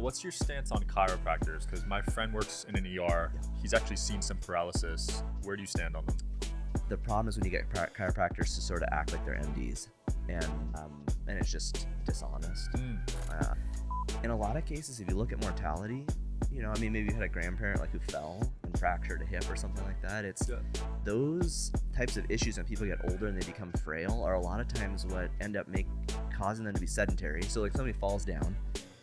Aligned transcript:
What's 0.00 0.22
your 0.24 0.32
stance 0.32 0.72
on 0.72 0.82
chiropractors? 0.84 1.66
Because 1.66 1.84
my 1.86 2.00
friend 2.02 2.32
works 2.32 2.64
in 2.68 2.76
an 2.76 2.98
ER. 2.98 3.32
He's 3.60 3.74
actually 3.74 3.96
seen 3.96 4.22
some 4.22 4.38
paralysis. 4.38 5.22
Where 5.44 5.56
do 5.56 5.62
you 5.62 5.66
stand 5.66 5.94
on 5.96 6.04
them? 6.06 6.16
The 6.88 6.96
problem 6.96 7.28
is 7.28 7.36
when 7.36 7.44
you 7.44 7.50
get 7.50 7.70
chi- 7.72 7.88
chiropractors 7.96 8.54
to 8.54 8.60
sort 8.60 8.82
of 8.82 8.88
act 8.92 9.12
like 9.12 9.24
they're 9.24 9.36
MDs, 9.36 9.88
and 10.28 10.44
um, 10.74 11.04
and 11.28 11.38
it's 11.38 11.50
just 11.50 11.86
dishonest. 12.06 12.68
Uh, 13.30 13.54
in 14.24 14.30
a 14.30 14.36
lot 14.36 14.56
of 14.56 14.64
cases, 14.64 14.98
if 15.00 15.08
you 15.08 15.14
look 15.16 15.32
at 15.32 15.40
mortality, 15.40 16.04
you 16.50 16.62
know, 16.62 16.70
I 16.74 16.78
mean, 16.80 16.92
maybe 16.92 17.08
you 17.08 17.14
had 17.14 17.22
a 17.22 17.28
grandparent 17.28 17.80
like 17.80 17.90
who 17.92 18.00
fell 18.10 18.42
and 18.64 18.76
fractured 18.78 19.22
a 19.22 19.24
hip 19.24 19.48
or 19.50 19.54
something 19.56 19.84
like 19.84 20.00
that. 20.02 20.24
It's 20.24 20.48
Yeah. 20.48 20.56
those 21.04 21.70
types 21.94 22.16
of 22.16 22.28
issues 22.28 22.56
when 22.56 22.66
people 22.66 22.86
get 22.86 22.98
older 23.10 23.26
and 23.28 23.40
they 23.40 23.46
become 23.46 23.70
frail 23.84 24.22
are 24.24 24.34
a 24.34 24.40
lot 24.40 24.58
of 24.60 24.66
times 24.68 25.06
what 25.06 25.30
end 25.40 25.56
up 25.56 25.68
make 25.68 25.86
causing 26.36 26.64
them 26.64 26.74
to 26.74 26.80
be 26.80 26.86
sedentary. 26.88 27.42
So 27.42 27.60
like 27.60 27.72
somebody 27.72 27.96
falls 27.96 28.24
down, 28.24 28.56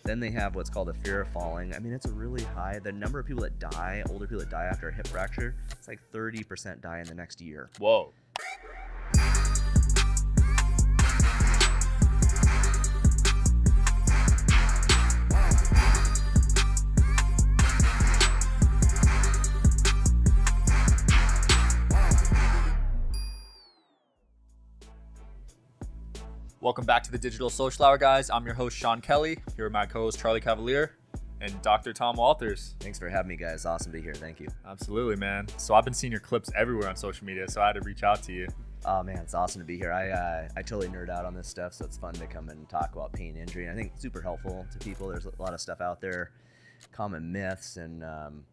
then 0.08 0.20
they 0.20 0.32
have 0.32 0.56
what's 0.56 0.70
called 0.70 0.90
a 0.90 0.94
fear 0.94 1.22
of 1.22 1.28
falling. 1.30 1.76
I 1.76 1.80
mean, 1.80 1.92
it's 1.92 2.06
a 2.06 2.12
really 2.12 2.44
high. 2.44 2.80
The 2.82 2.92
number 2.92 3.20
of 3.20 3.26
people 3.26 3.44
that 3.44 3.60
die, 3.60 4.04
older 4.10 4.26
people 4.26 4.40
that 4.40 4.50
die 4.50 4.66
after 4.66 4.88
a 4.88 4.94
hip 4.94 5.08
fracture, 5.08 5.56
it's 5.72 5.88
like 5.88 6.00
30% 6.14 6.82
die 6.82 7.00
in 7.00 7.08
the 7.08 7.14
next 7.14 7.42
year. 7.42 7.70
Whoa. 7.80 8.14
Welcome 26.68 26.84
back 26.84 27.02
to 27.04 27.12
the 27.14 27.18
Digital 27.18 27.50
Social 27.50 27.86
Hour, 27.86 27.98
guys. 27.98 28.30
I'm 28.30 28.44
your 28.46 28.54
host, 28.54 28.76
Sean 28.76 29.00
Kelly. 29.00 29.38
Here 29.56 29.64
with 29.64 29.72
my 29.72 29.86
co 29.86 30.02
host, 30.02 30.20
Charlie 30.20 30.42
Cavalier, 30.42 30.98
and 31.40 31.62
Dr. 31.62 31.94
Tom 31.94 32.18
Walters. 32.18 32.76
Thanks 32.82 33.00
for 33.00 33.08
having 33.08 33.30
me, 33.30 33.38
guys. 33.38 33.66
Awesome 33.66 33.94
to 33.94 33.98
be 33.98 34.04
here. 34.04 34.14
Thank 34.14 34.42
you. 34.42 34.50
Absolutely, 34.68 35.16
man. 35.16 35.48
So 35.56 35.76
I've 35.76 35.86
been 35.86 35.94
seeing 35.94 36.12
your 36.12 36.20
clips 36.20 36.52
everywhere 36.58 36.90
on 36.90 36.98
social 36.98 37.26
media, 37.26 37.50
so 37.50 37.62
I 37.62 37.68
had 37.68 37.76
to 37.76 37.82
reach 37.84 38.04
out 38.04 38.22
to 38.24 38.34
you. 38.34 38.50
Oh 38.84 39.02
man, 39.02 39.20
it's 39.20 39.34
awesome 39.34 39.62
to 39.62 39.66
be 39.66 39.78
here. 39.78 39.94
I 39.94 40.10
uh, 40.10 40.50
I 40.58 40.62
totally 40.62 40.90
nerd 40.90 41.10
out 41.10 41.24
on 41.24 41.34
this 41.34 41.48
stuff, 41.48 41.74
so 41.74 41.86
it's 41.86 41.98
fun 41.98 42.16
to 42.16 42.28
come 42.28 42.50
and 42.50 42.68
talk 42.68 42.94
about 42.94 43.14
pain 43.14 43.38
injury. 43.38 43.68
And 43.68 43.72
I 43.72 43.76
think 43.82 43.94
it's 43.94 44.02
super 44.02 44.20
helpful 44.20 44.66
to 44.70 44.78
people. 44.80 45.08
There's 45.08 45.26
a 45.26 45.32
lot 45.42 45.54
of 45.54 45.62
stuff 45.62 45.80
out 45.80 46.02
there, 46.02 46.32
common 46.92 47.32
myths, 47.32 47.78
and 47.78 48.04
um, 48.04 48.44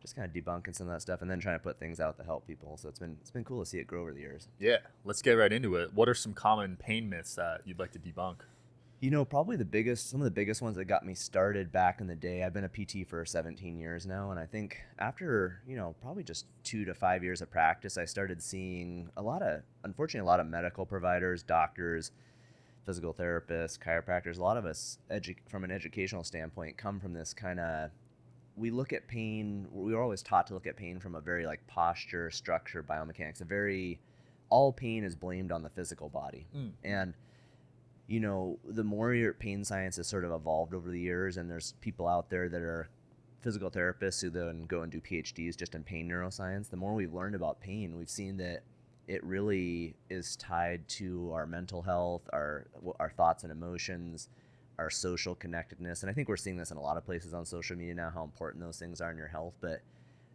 just 0.00 0.16
kind 0.16 0.28
of 0.28 0.34
debunking 0.34 0.74
some 0.74 0.88
of 0.88 0.92
that 0.92 1.02
stuff, 1.02 1.22
and 1.22 1.30
then 1.30 1.40
trying 1.40 1.56
to 1.58 1.62
put 1.62 1.78
things 1.78 2.00
out 2.00 2.16
to 2.18 2.24
help 2.24 2.46
people. 2.46 2.76
So 2.76 2.88
it's 2.88 2.98
been 2.98 3.16
it's 3.20 3.30
been 3.30 3.44
cool 3.44 3.60
to 3.60 3.66
see 3.66 3.78
it 3.78 3.86
grow 3.86 4.02
over 4.02 4.12
the 4.12 4.20
years. 4.20 4.48
Yeah, 4.58 4.78
let's 5.04 5.22
get 5.22 5.32
right 5.32 5.52
into 5.52 5.76
it. 5.76 5.92
What 5.94 6.08
are 6.08 6.14
some 6.14 6.34
common 6.34 6.76
pain 6.76 7.08
myths 7.08 7.34
that 7.34 7.62
you'd 7.64 7.78
like 7.78 7.92
to 7.92 7.98
debunk? 7.98 8.36
You 8.98 9.10
know, 9.10 9.26
probably 9.26 9.56
the 9.56 9.64
biggest, 9.66 10.08
some 10.08 10.22
of 10.22 10.24
the 10.24 10.30
biggest 10.30 10.62
ones 10.62 10.76
that 10.76 10.86
got 10.86 11.04
me 11.04 11.14
started 11.14 11.70
back 11.70 12.00
in 12.00 12.06
the 12.06 12.16
day. 12.16 12.42
I've 12.42 12.54
been 12.54 12.64
a 12.64 12.68
PT 12.68 13.06
for 13.06 13.26
17 13.26 13.78
years 13.78 14.06
now, 14.06 14.30
and 14.30 14.40
I 14.40 14.46
think 14.46 14.78
after, 14.98 15.60
you 15.68 15.76
know, 15.76 15.94
probably 16.00 16.22
just 16.22 16.46
two 16.64 16.86
to 16.86 16.94
five 16.94 17.22
years 17.22 17.42
of 17.42 17.50
practice, 17.50 17.98
I 17.98 18.06
started 18.06 18.42
seeing 18.42 19.10
a 19.18 19.22
lot 19.22 19.42
of, 19.42 19.60
unfortunately, 19.84 20.26
a 20.26 20.30
lot 20.30 20.40
of 20.40 20.46
medical 20.46 20.86
providers, 20.86 21.42
doctors, 21.42 22.10
physical 22.86 23.12
therapists, 23.12 23.78
chiropractors. 23.78 24.38
A 24.38 24.42
lot 24.42 24.56
of 24.56 24.64
us, 24.64 24.98
edu- 25.10 25.36
from 25.46 25.62
an 25.64 25.70
educational 25.70 26.24
standpoint, 26.24 26.78
come 26.78 26.98
from 26.98 27.12
this 27.12 27.34
kind 27.34 27.60
of. 27.60 27.90
We 28.56 28.70
look 28.70 28.92
at 28.92 29.06
pain. 29.06 29.68
We 29.70 29.94
were 29.94 30.00
always 30.02 30.22
taught 30.22 30.46
to 30.48 30.54
look 30.54 30.66
at 30.66 30.76
pain 30.76 30.98
from 30.98 31.14
a 31.14 31.20
very 31.20 31.46
like 31.46 31.66
posture, 31.66 32.30
structure, 32.30 32.82
biomechanics. 32.82 33.40
A 33.40 33.44
very, 33.44 33.98
all 34.48 34.72
pain 34.72 35.04
is 35.04 35.14
blamed 35.14 35.52
on 35.52 35.62
the 35.62 35.68
physical 35.70 36.08
body, 36.08 36.46
Mm. 36.54 36.72
and 36.84 37.14
you 38.08 38.20
know, 38.20 38.58
the 38.64 38.84
more 38.84 39.12
your 39.14 39.32
pain 39.32 39.64
science 39.64 39.96
has 39.96 40.06
sort 40.06 40.24
of 40.24 40.30
evolved 40.30 40.72
over 40.74 40.90
the 40.90 41.00
years, 41.00 41.36
and 41.36 41.50
there's 41.50 41.72
people 41.80 42.06
out 42.06 42.30
there 42.30 42.48
that 42.48 42.62
are 42.62 42.88
physical 43.40 43.68
therapists 43.70 44.22
who 44.22 44.30
then 44.30 44.64
go 44.66 44.82
and 44.82 44.92
do 44.92 45.00
PhDs 45.00 45.56
just 45.56 45.74
in 45.74 45.82
pain 45.82 46.08
neuroscience, 46.08 46.70
the 46.70 46.76
more 46.76 46.94
we've 46.94 47.12
learned 47.14 47.34
about 47.34 47.60
pain, 47.60 47.96
we've 47.96 48.08
seen 48.08 48.36
that 48.36 48.62
it 49.08 49.22
really 49.24 49.94
is 50.08 50.36
tied 50.36 50.86
to 50.88 51.30
our 51.32 51.46
mental 51.46 51.82
health, 51.82 52.22
our 52.32 52.66
our 53.00 53.10
thoughts 53.10 53.42
and 53.42 53.50
emotions, 53.52 54.28
our 54.78 54.90
social 54.90 55.34
connectedness, 55.34 56.02
and 56.02 56.10
I 56.10 56.12
think 56.12 56.28
we're 56.28 56.36
seeing 56.36 56.56
this 56.56 56.70
in 56.70 56.76
a 56.76 56.82
lot 56.82 56.96
of 56.96 57.04
places 57.04 57.32
on 57.34 57.44
social 57.44 57.76
media 57.76 57.94
now 57.94 58.10
how 58.10 58.24
important 58.24 58.62
those 58.62 58.78
things 58.78 59.00
are 59.00 59.10
in 59.10 59.16
your 59.16 59.28
health. 59.28 59.54
But 59.60 59.80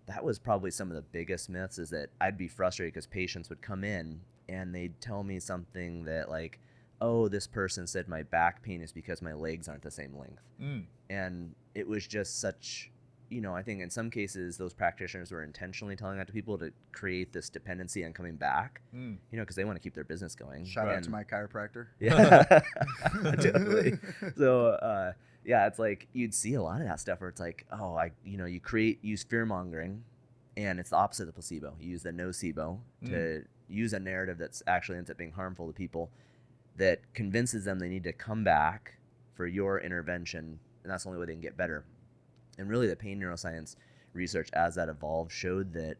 that 0.07 0.23
was 0.23 0.39
probably 0.39 0.71
some 0.71 0.89
of 0.89 0.95
the 0.95 1.01
biggest 1.03 1.49
myths 1.49 1.77
is 1.77 1.89
that 1.91 2.09
I'd 2.19 2.37
be 2.37 2.47
frustrated 2.47 2.93
because 2.93 3.07
patients 3.07 3.49
would 3.49 3.61
come 3.61 3.83
in 3.83 4.21
and 4.49 4.73
they'd 4.73 4.99
tell 4.99 5.23
me 5.23 5.39
something 5.39 6.03
that 6.05 6.29
like, 6.29 6.59
oh, 6.99 7.27
this 7.27 7.47
person 7.47 7.85
said 7.87 8.07
my 8.07 8.23
back 8.23 8.61
pain 8.63 8.81
is 8.81 8.91
because 8.91 9.21
my 9.21 9.33
legs 9.33 9.67
aren't 9.67 9.83
the 9.83 9.91
same 9.91 10.17
length 10.17 10.41
Mm. 10.61 10.83
and 11.09 11.55
it 11.73 11.87
was 11.87 12.05
just 12.05 12.39
such 12.39 12.91
you 13.31 13.41
know 13.41 13.55
i 13.55 13.63
think 13.63 13.81
in 13.81 13.89
some 13.89 14.09
cases 14.11 14.57
those 14.57 14.73
practitioners 14.73 15.31
were 15.31 15.41
intentionally 15.43 15.95
telling 15.95 16.17
that 16.17 16.27
to 16.27 16.33
people 16.33 16.57
to 16.57 16.71
create 16.91 17.31
this 17.31 17.49
dependency 17.49 18.03
on 18.05 18.11
coming 18.13 18.35
back 18.35 18.81
Mm. 18.93 19.17
you 19.31 19.37
know 19.37 19.43
because 19.43 19.55
they 19.55 19.63
want 19.63 19.77
to 19.77 19.81
keep 19.81 19.93
their 19.95 20.03
business 20.03 20.35
going. 20.35 20.65
Shout 20.65 20.87
out 20.89 21.01
to 21.03 21.09
my 21.09 21.23
chiropractor. 21.23 21.87
yeah. 21.99 22.43
Totally 23.35 23.97
so 24.37 24.67
uh 24.67 25.13
yeah 25.45 25.67
it's 25.67 25.79
like 25.79 26.07
you'd 26.13 26.33
see 26.33 26.53
a 26.55 26.61
lot 26.61 26.81
of 26.81 26.87
that 26.87 26.99
stuff 26.99 27.21
where 27.21 27.29
it's 27.29 27.39
like 27.39 27.65
oh 27.71 27.95
i 27.95 28.11
you 28.23 28.37
know 28.37 28.45
you 28.45 28.59
create 28.59 29.03
use 29.03 29.23
fear 29.23 29.45
mongering 29.45 30.03
and 30.57 30.79
it's 30.81 30.89
the 30.89 30.97
opposite 30.97 31.29
of 31.29 31.33
placebo. 31.33 31.73
You 31.79 31.89
use 31.91 32.03
the 32.03 32.11
nocebo 32.11 32.79
to 33.05 33.43
use 33.69 33.93
a 33.93 33.99
narrative 33.99 34.37
that's 34.37 34.61
actually 34.67 34.97
ends 34.97 35.09
up 35.09 35.17
being 35.17 35.31
harmful 35.31 35.65
to 35.67 35.73
people 35.73 36.11
that 36.75 36.99
convinces 37.13 37.63
them 37.63 37.79
they 37.79 37.87
need 37.87 38.03
to 38.03 38.11
come 38.13 38.43
back 38.43 38.95
for 39.33 39.47
your 39.47 39.79
intervention 39.79 40.59
and 40.83 40.91
that's 40.91 41.03
the 41.03 41.09
only 41.09 41.19
way 41.21 41.25
they 41.27 41.31
can 41.33 41.41
get 41.41 41.55
better 41.55 41.85
and 42.61 42.69
really 42.69 42.87
the 42.87 42.95
pain 42.95 43.19
neuroscience 43.19 43.75
research 44.13 44.49
as 44.53 44.75
that 44.75 44.87
evolved 44.87 45.31
showed 45.31 45.73
that 45.73 45.97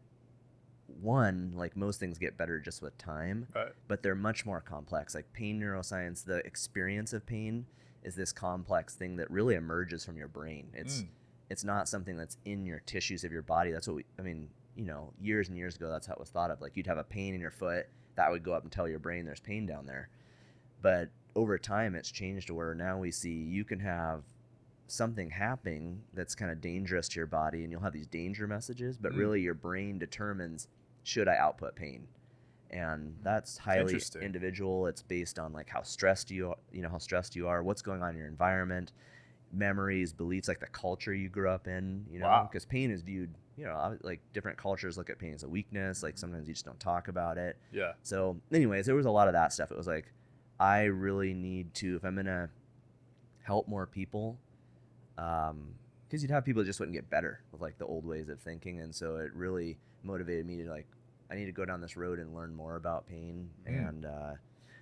one 1.00 1.52
like 1.54 1.76
most 1.76 1.98
things 1.98 2.18
get 2.18 2.36
better 2.36 2.58
just 2.60 2.82
with 2.82 2.96
time 2.98 3.46
Right. 3.54 3.72
but 3.88 4.02
they're 4.02 4.14
much 4.14 4.44
more 4.46 4.60
complex. 4.60 5.14
Like 5.14 5.32
pain 5.32 5.60
neuroscience 5.60 6.24
the 6.24 6.38
experience 6.46 7.12
of 7.12 7.26
pain 7.26 7.66
is 8.02 8.14
this 8.14 8.32
complex 8.32 8.94
thing 8.94 9.16
that 9.16 9.30
really 9.30 9.54
emerges 9.54 10.04
from 10.04 10.16
your 10.16 10.28
brain. 10.28 10.68
It's 10.74 11.02
Mm. 11.02 11.08
it's 11.50 11.64
not 11.64 11.88
something 11.88 12.16
that's 12.16 12.36
in 12.44 12.64
your 12.66 12.80
tissues 12.80 13.24
of 13.24 13.32
your 13.32 13.42
body. 13.42 13.70
That's 13.72 13.86
what 13.88 13.96
we 13.96 14.04
i 14.18 14.22
mean 14.22 14.48
you 14.74 14.84
know 14.84 15.12
years 15.20 15.48
and 15.48 15.56
years 15.56 15.76
ago 15.76 15.88
that's 15.90 16.06
how 16.06 16.14
it 16.14 16.20
was 16.20 16.30
thought 16.30 16.50
of. 16.50 16.60
Like 16.60 16.76
you'd 16.76 16.86
have 16.86 16.98
a 16.98 17.04
pain 17.04 17.34
in 17.34 17.40
your 17.40 17.50
foot 17.50 17.86
that 18.16 18.30
would 18.30 18.42
go 18.42 18.52
up 18.52 18.62
and 18.62 18.70
tell 18.70 18.88
your 18.88 18.98
brain 18.98 19.24
there's 19.24 19.40
pain 19.40 19.64
down 19.66 19.86
there. 19.86 20.08
But 20.82 21.08
over 21.34 21.56
time 21.58 21.94
it's 21.94 22.10
changed 22.10 22.48
to 22.48 22.54
where 22.54 22.74
now 22.74 22.98
we 22.98 23.10
see 23.10 23.32
you 23.32 23.64
can 23.64 23.80
have 23.80 24.24
something 24.86 25.30
happening 25.30 26.02
that's 26.12 26.34
kind 26.34 26.50
of 26.50 26.60
dangerous 26.60 27.08
to 27.08 27.16
your 27.18 27.26
body 27.26 27.62
and 27.62 27.70
you'll 27.72 27.80
have 27.80 27.92
these 27.92 28.06
danger 28.06 28.46
messages 28.46 28.96
but 28.98 29.12
Mm. 29.12 29.16
really 29.18 29.40
your 29.40 29.54
brain 29.54 29.98
determines 29.98 30.68
should 31.02 31.28
i 31.28 31.36
output 31.36 31.74
pain 31.74 32.06
and 32.70 33.16
that's 33.22 33.58
highly 33.58 34.00
individual 34.20 34.86
it's 34.86 35.02
based 35.02 35.38
on 35.38 35.52
like 35.52 35.68
how 35.68 35.82
stressed 35.82 36.30
you 36.30 36.50
are 36.50 36.56
you 36.72 36.82
know 36.82 36.88
how 36.88 36.98
stressed 36.98 37.34
you 37.36 37.48
are 37.48 37.62
what's 37.62 37.82
going 37.82 38.02
on 38.02 38.10
in 38.10 38.16
your 38.16 38.26
environment 38.28 38.92
memories 39.52 40.12
beliefs 40.12 40.48
like 40.48 40.60
the 40.60 40.66
culture 40.66 41.12
you 41.14 41.28
grew 41.28 41.48
up 41.50 41.66
in 41.66 42.04
you 42.10 42.18
know 42.18 42.26
Wow. 42.26 42.48
because 42.50 42.64
pain 42.64 42.90
is 42.90 43.02
viewed 43.02 43.34
you 43.56 43.64
know 43.66 43.98
like 44.02 44.20
different 44.32 44.56
cultures 44.56 44.96
look 44.96 45.10
at 45.10 45.18
pain 45.18 45.34
as 45.34 45.42
a 45.42 45.48
weakness 45.48 46.02
like 46.02 46.16
sometimes 46.16 46.48
you 46.48 46.54
just 46.54 46.64
don't 46.64 46.80
talk 46.80 47.08
about 47.08 47.36
it 47.38 47.58
Yeah. 47.70 47.92
so, 48.02 48.40
anyways, 48.52 48.86
there 48.86 48.94
was 48.94 49.06
a 49.06 49.10
lot 49.10 49.28
of 49.28 49.34
that 49.34 49.52
stuff. 49.52 49.70
It 49.70 49.76
was 49.76 49.86
like, 49.86 50.12
I 50.58 50.84
really 50.84 51.34
need 51.34 51.72
to, 51.74 51.96
if 51.96 52.04
I'm 52.04 52.16
gonna 52.16 52.50
help 53.42 53.68
more 53.68 53.86
people, 53.86 54.38
um, 55.22 55.74
because 56.08 56.22
you'd 56.22 56.30
have 56.30 56.44
people 56.44 56.62
that 56.62 56.66
just 56.66 56.78
wouldn't 56.80 56.94
get 56.94 57.08
better 57.08 57.40
with 57.52 57.60
like 57.62 57.78
the 57.78 57.86
old 57.86 58.04
ways 58.04 58.28
of 58.28 58.40
thinking, 58.40 58.80
and 58.80 58.94
so 58.94 59.16
it 59.16 59.32
really 59.34 59.78
motivated 60.02 60.44
me 60.46 60.56
to 60.62 60.68
like, 60.70 60.86
I 61.30 61.34
need 61.36 61.46
to 61.46 61.52
go 61.52 61.64
down 61.64 61.80
this 61.80 61.96
road 61.96 62.18
and 62.18 62.34
learn 62.34 62.54
more 62.54 62.76
about 62.76 63.06
pain, 63.06 63.48
Mm. 63.68 63.88
and 63.88 64.04
uh, 64.06 64.32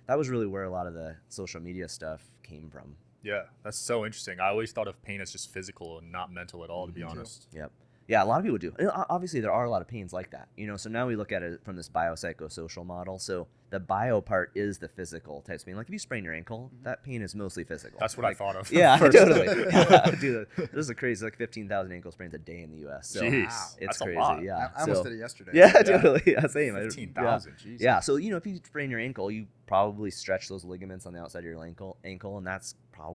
that 0.07 0.17
was 0.17 0.27
really 0.29 0.47
where 0.47 0.63
a 0.63 0.69
lot 0.69 0.87
of 0.87 0.93
the 0.93 1.15
social 1.29 1.61
media 1.61 1.87
stuff 1.87 2.21
came 2.43 2.69
from. 2.69 2.95
Yeah. 3.23 3.43
That's 3.63 3.77
so 3.77 4.03
interesting. 4.05 4.39
I 4.39 4.47
always 4.49 4.71
thought 4.71 4.87
of 4.87 5.01
pain 5.03 5.21
as 5.21 5.31
just 5.31 5.53
physical 5.53 5.99
and 5.99 6.11
not 6.11 6.33
mental 6.33 6.63
at 6.63 6.69
all, 6.71 6.87
to 6.87 6.91
be 6.91 7.01
too. 7.01 7.07
honest. 7.07 7.47
Yep. 7.53 7.71
Yeah, 8.07 8.23
a 8.23 8.25
lot 8.25 8.39
of 8.39 8.43
people 8.43 8.57
do. 8.57 8.73
And 8.77 8.89
uh, 8.89 9.05
Obviously, 9.09 9.39
there 9.39 9.51
are 9.53 9.63
a 9.63 9.69
lot 9.69 9.81
of 9.81 9.87
pains 9.87 10.11
like 10.11 10.31
that, 10.31 10.49
you 10.57 10.67
know. 10.67 10.75
So 10.77 10.89
now 10.89 11.07
we 11.07 11.15
look 11.15 11.31
at 11.31 11.43
it 11.43 11.63
from 11.63 11.75
this 11.75 11.87
biopsychosocial 11.87 12.85
model. 12.85 13.19
So 13.19 13.47
the 13.69 13.79
bio 13.79 14.19
part 14.19 14.51
is 14.53 14.79
the 14.79 14.89
physical 14.89 15.41
type 15.41 15.59
of 15.59 15.65
pain. 15.65 15.75
Like 15.77 15.87
if 15.87 15.93
you 15.93 15.99
sprain 15.99 16.23
your 16.25 16.33
ankle, 16.33 16.71
mm-hmm. 16.73 16.83
that 16.83 17.03
pain 17.03 17.21
is 17.21 17.35
mostly 17.35 17.63
physical. 17.63 17.97
That's 17.99 18.17
what 18.17 18.23
Like, 18.23 18.35
I 18.35 18.37
thought 18.37 18.55
of. 18.57 18.71
Yeah, 18.71 18.97
first. 18.99 19.17
totally. 19.17 19.47
Yeah, 19.71 20.11
dude, 20.19 20.47
this 20.73 20.89
is 20.89 20.91
crazy. 20.97 21.23
Like 21.23 21.37
fifteen 21.37 21.69
thousand 21.69 21.93
ankle 21.93 22.11
sprains 22.11 22.33
a 22.33 22.37
day 22.37 22.61
in 22.63 22.71
the 22.71 22.79
U.S. 22.79 23.07
So 23.09 23.21
Jeez, 23.21 23.43
it's 23.45 23.75
that's 23.79 24.01
a 24.01 24.05
crazy. 24.05 24.19
lot. 24.19 24.43
Yeah, 24.43 24.69
I, 24.75 24.79
I 24.79 24.81
almost 24.81 24.99
so- 24.99 25.03
did 25.05 25.13
it 25.13 25.19
yesterday. 25.19 25.51
Yeah, 25.53 25.71
Yeah. 25.75 25.81
totally. 25.83 26.23
Yeah, 26.25 26.47
same. 26.47 26.75
I- 26.75 26.81
Fifteen 26.81 27.13
yeah. 27.15 27.21
thousand. 27.23 27.53
Jeez. 27.63 27.77
Yeah, 27.79 27.99
so 28.01 28.17
you 28.17 28.31
know, 28.31 28.37
if 28.37 28.45
you 28.45 28.57
sprain 28.57 28.89
your 28.91 28.99
ankle, 28.99 29.31
you 29.31 29.47
probably 29.67 30.11
stretch 30.11 30.49
those 30.49 30.65
ligaments 30.65 31.05
on 31.05 31.13
the 31.13 31.19
outside 31.21 31.39
of 31.39 31.45
your 31.45 31.63
ankle, 31.63 31.97
ankle, 32.03 32.37
and 32.37 32.45
that's 32.45 32.75
probably 32.91 33.15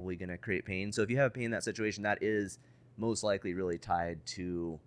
Going 0.00 0.28
to 0.28 0.38
create 0.38 0.64
pain. 0.64 0.92
So 0.92 1.02
if 1.02 1.10
you 1.10 1.18
have 1.18 1.32
pain 1.34 1.44
in 1.44 1.50
that 1.52 1.64
situation, 1.64 2.02
that 2.02 2.22
is 2.22 2.58
most 2.96 3.22
likely 3.22 3.54
really 3.54 3.78
tied 3.78 4.24
to 4.26 4.78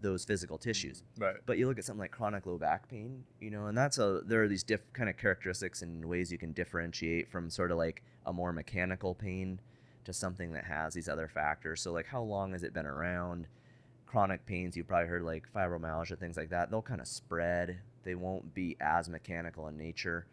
those 0.00 0.24
physical 0.24 0.58
tissues. 0.58 1.02
Right. 1.18 1.36
But 1.46 1.58
you 1.58 1.66
look 1.66 1.78
at 1.78 1.84
something 1.84 2.00
like 2.00 2.10
chronic 2.10 2.46
low 2.46 2.58
back 2.58 2.88
pain, 2.88 3.24
you 3.40 3.50
know, 3.50 3.66
and 3.66 3.76
that's 3.76 3.98
a 3.98 4.20
there 4.24 4.42
are 4.42 4.48
these 4.48 4.62
diff 4.62 4.80
kind 4.92 5.08
of 5.08 5.16
characteristics 5.16 5.82
and 5.82 6.04
ways 6.04 6.30
you 6.30 6.38
can 6.38 6.52
differentiate 6.52 7.30
from 7.30 7.50
sort 7.50 7.70
of 7.70 7.78
like 7.78 8.02
a 8.26 8.32
more 8.32 8.52
mechanical 8.52 9.14
pain 9.14 9.60
to 10.04 10.12
something 10.12 10.52
that 10.52 10.64
has 10.64 10.94
these 10.94 11.08
other 11.08 11.26
factors. 11.26 11.80
So 11.80 11.92
like 11.92 12.06
how 12.06 12.22
long 12.22 12.52
has 12.52 12.62
it 12.62 12.74
been 12.74 12.86
around? 12.86 13.46
Chronic 14.06 14.46
pains, 14.46 14.76
you've 14.76 14.86
probably 14.86 15.08
heard 15.08 15.22
like 15.22 15.44
fibromyalgia, 15.52 16.18
things 16.18 16.36
like 16.36 16.50
that. 16.50 16.70
They'll 16.70 16.82
kind 16.82 17.00
of 17.00 17.08
spread. 17.08 17.78
They 18.04 18.14
won't 18.14 18.54
be 18.54 18.76
as 18.80 19.08
mechanical 19.08 19.66
in 19.66 19.76
nature. 19.76 20.26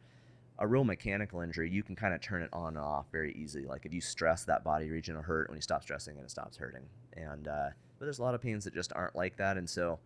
A 0.61 0.67
real 0.67 0.83
mechanical 0.83 1.41
injury, 1.41 1.69
you 1.69 1.81
can 1.81 1.95
kind 1.95 2.13
of 2.13 2.21
turn 2.21 2.43
it 2.43 2.49
on 2.53 2.77
and 2.77 2.85
off 2.85 3.07
very 3.11 3.33
easily. 3.33 3.65
Like 3.65 3.85
if 3.85 3.93
you 3.93 3.99
stress 3.99 4.45
that 4.45 4.63
body 4.63 4.89
region 4.89 5.15
will 5.15 5.23
hurt. 5.23 5.49
When 5.49 5.57
you 5.57 5.61
stop 5.61 5.81
stressing 5.81 6.17
it, 6.17 6.21
it 6.21 6.29
stops 6.29 6.55
hurting. 6.55 6.83
And 7.17 7.47
uh, 7.47 7.69
but 7.97 8.05
there's 8.05 8.19
a 8.19 8.23
lot 8.23 8.35
of 8.35 8.41
pains 8.41 8.63
that 8.65 8.73
just 8.73 8.93
aren't 8.93 9.15
like 9.15 9.37
that. 9.37 9.57
And 9.57 9.67
so 9.67 9.99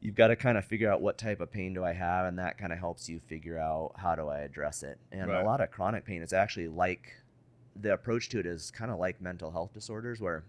you've 0.00 0.14
got 0.16 0.28
to 0.28 0.36
kind 0.36 0.58
of 0.58 0.64
figure 0.66 0.92
out 0.92 1.00
what 1.00 1.16
type 1.16 1.40
of 1.40 1.50
pain 1.50 1.72
do 1.72 1.82
I 1.84 1.92
have, 1.92 2.26
and 2.26 2.38
that 2.38 2.58
kind 2.58 2.72
of 2.72 2.78
helps 2.78 3.08
you 3.08 3.20
figure 3.20 3.58
out 3.58 3.92
how 3.96 4.14
do 4.14 4.28
I 4.28 4.40
address 4.40 4.82
it. 4.82 4.98
And 5.12 5.30
Right. 5.30 5.40
a 5.40 5.44
lot 5.44 5.60
of 5.60 5.70
chronic 5.70 6.04
pain 6.04 6.22
is 6.22 6.32
actually 6.32 6.68
like 6.68 7.14
the 7.74 7.94
approach 7.94 8.28
to 8.30 8.38
it 8.38 8.44
is 8.46 8.70
kind 8.70 8.90
of 8.90 8.98
like 8.98 9.20
mental 9.20 9.50
health 9.50 9.72
disorders, 9.72 10.20
where 10.20 10.44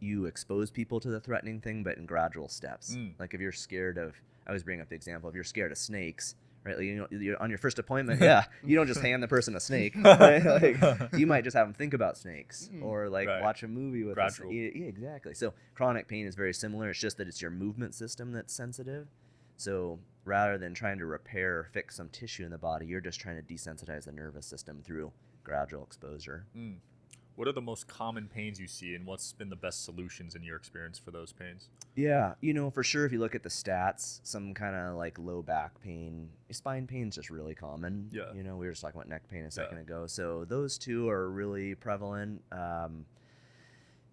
you 0.00 0.24
expose 0.24 0.70
people 0.70 0.98
to 0.98 1.10
the 1.10 1.20
threatening 1.20 1.60
thing, 1.60 1.84
but 1.84 1.96
in 1.96 2.06
gradual 2.06 2.48
steps. 2.48 2.96
Mm. 2.96 3.12
Like 3.18 3.34
if 3.34 3.40
you're 3.40 3.52
scared 3.52 3.98
of, 3.98 4.16
I 4.46 4.50
always 4.50 4.64
bring 4.64 4.80
up 4.80 4.88
the 4.88 4.96
example: 4.96 5.28
if 5.28 5.34
you're 5.34 5.44
scared 5.44 5.70
of 5.70 5.78
snakes. 5.78 6.34
Right, 6.68 6.76
like, 6.76 6.86
you 6.86 6.96
know, 6.96 7.06
you're 7.10 7.40
on 7.42 7.48
your 7.48 7.58
first 7.58 7.78
appointment, 7.84 8.20
yeah, 8.20 8.44
you 8.64 8.76
don't 8.76 8.86
just 8.86 9.00
hand 9.00 9.22
the 9.22 9.28
person 9.28 9.56
a 9.56 9.60
snake. 9.60 9.94
Right? 10.04 10.44
Like, 10.44 11.12
you 11.14 11.26
might 11.26 11.44
just 11.44 11.56
have 11.56 11.66
them 11.66 11.74
think 11.74 11.94
about 11.94 12.16
snakes, 12.18 12.68
Mm. 12.72 12.82
or 12.82 13.08
like 13.08 13.26
Right. 13.28 13.42
watch 13.42 13.62
a 13.62 13.68
movie 13.68 14.02
with 14.04 14.12
a 14.12 14.14
Gradual. 14.14 14.50
snake. 14.50 14.72
Yeah, 14.74 14.84
exactly. 14.86 15.34
So 15.34 15.54
chronic 15.74 16.06
pain 16.08 16.26
is 16.26 16.34
very 16.34 16.52
similar. 16.54 16.90
It's 16.90 16.98
just 17.00 17.16
that 17.18 17.26
it's 17.28 17.40
your 17.40 17.50
movement 17.50 17.94
system 17.94 18.32
that's 18.32 18.52
sensitive. 18.52 19.08
So 19.56 19.98
rather 20.24 20.58
than 20.58 20.74
trying 20.74 20.98
to 20.98 21.06
repair 21.06 21.60
or 21.60 21.64
fix 21.64 21.96
some 21.96 22.08
tissue 22.10 22.44
in 22.44 22.50
the 22.50 22.58
body, 22.58 22.86
you're 22.86 23.00
just 23.00 23.18
trying 23.20 23.36
to 23.36 23.54
desensitize 23.54 24.04
the 24.04 24.12
nervous 24.12 24.46
system 24.46 24.82
through 24.84 25.12
gradual 25.44 25.82
exposure. 25.84 26.44
Mm. 26.56 26.76
What 27.38 27.46
are 27.46 27.52
the 27.52 27.60
most 27.60 27.86
common 27.86 28.26
pains 28.26 28.58
you 28.58 28.66
see, 28.66 28.96
and 28.96 29.06
what's 29.06 29.32
been 29.32 29.48
the 29.48 29.54
best 29.54 29.84
solutions 29.84 30.34
in 30.34 30.42
your 30.42 30.56
experience 30.56 30.98
for 30.98 31.12
those 31.12 31.32
pains? 31.32 31.68
Yeah, 31.94 32.34
you 32.40 32.52
know, 32.52 32.68
for 32.68 32.82
sure, 32.82 33.06
if 33.06 33.12
you 33.12 33.20
look 33.20 33.36
at 33.36 33.44
the 33.44 33.48
stats, 33.48 34.18
some 34.24 34.54
kind 34.54 34.74
of 34.74 34.96
like 34.96 35.20
low 35.20 35.40
back 35.40 35.80
pain, 35.80 36.30
spine 36.50 36.88
pain 36.88 37.06
is 37.10 37.14
just 37.14 37.30
really 37.30 37.54
common. 37.54 38.08
Yeah. 38.10 38.32
You 38.34 38.42
know, 38.42 38.56
we 38.56 38.66
were 38.66 38.72
just 38.72 38.82
talking 38.82 38.98
about 39.00 39.08
neck 39.08 39.28
pain 39.30 39.42
a 39.42 39.44
Yeah. 39.44 39.50
second 39.50 39.78
ago. 39.78 40.08
So 40.08 40.46
those 40.46 40.78
two 40.78 41.08
are 41.10 41.30
really 41.30 41.76
prevalent. 41.76 42.42
Um, 42.50 43.06